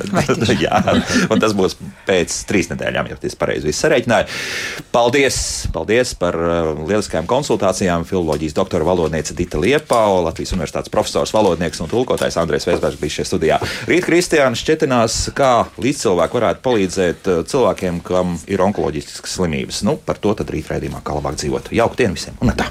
[0.64, 0.78] Jā,
[1.34, 1.74] un tas būs
[2.06, 4.28] pēc trīs nedēļām, ja tas pareizi viss sareiķināja.
[4.94, 5.40] Paldies,
[5.74, 8.06] paldies par lieliskajām konsultācijām.
[8.06, 13.28] Filoloģijas doktora valodniece Dita Liepa, Latvijas Universitātes profesors, valodnieks un tulkotājs Andrēs Vēsbergs bija šajā
[13.32, 13.60] studijā.
[13.90, 15.52] Rīt Kristiāna šķetinās, kā
[15.82, 19.84] līdzcilvēki varētu palīdzēt cilvēkiem, kam ir onkoloģiskas slimības.
[19.86, 21.72] Nu, par to tad rīt raidījumā kā labāk dzīvot.
[21.74, 22.36] Jauku dienu visiem!
[22.44, 22.70] Un tā!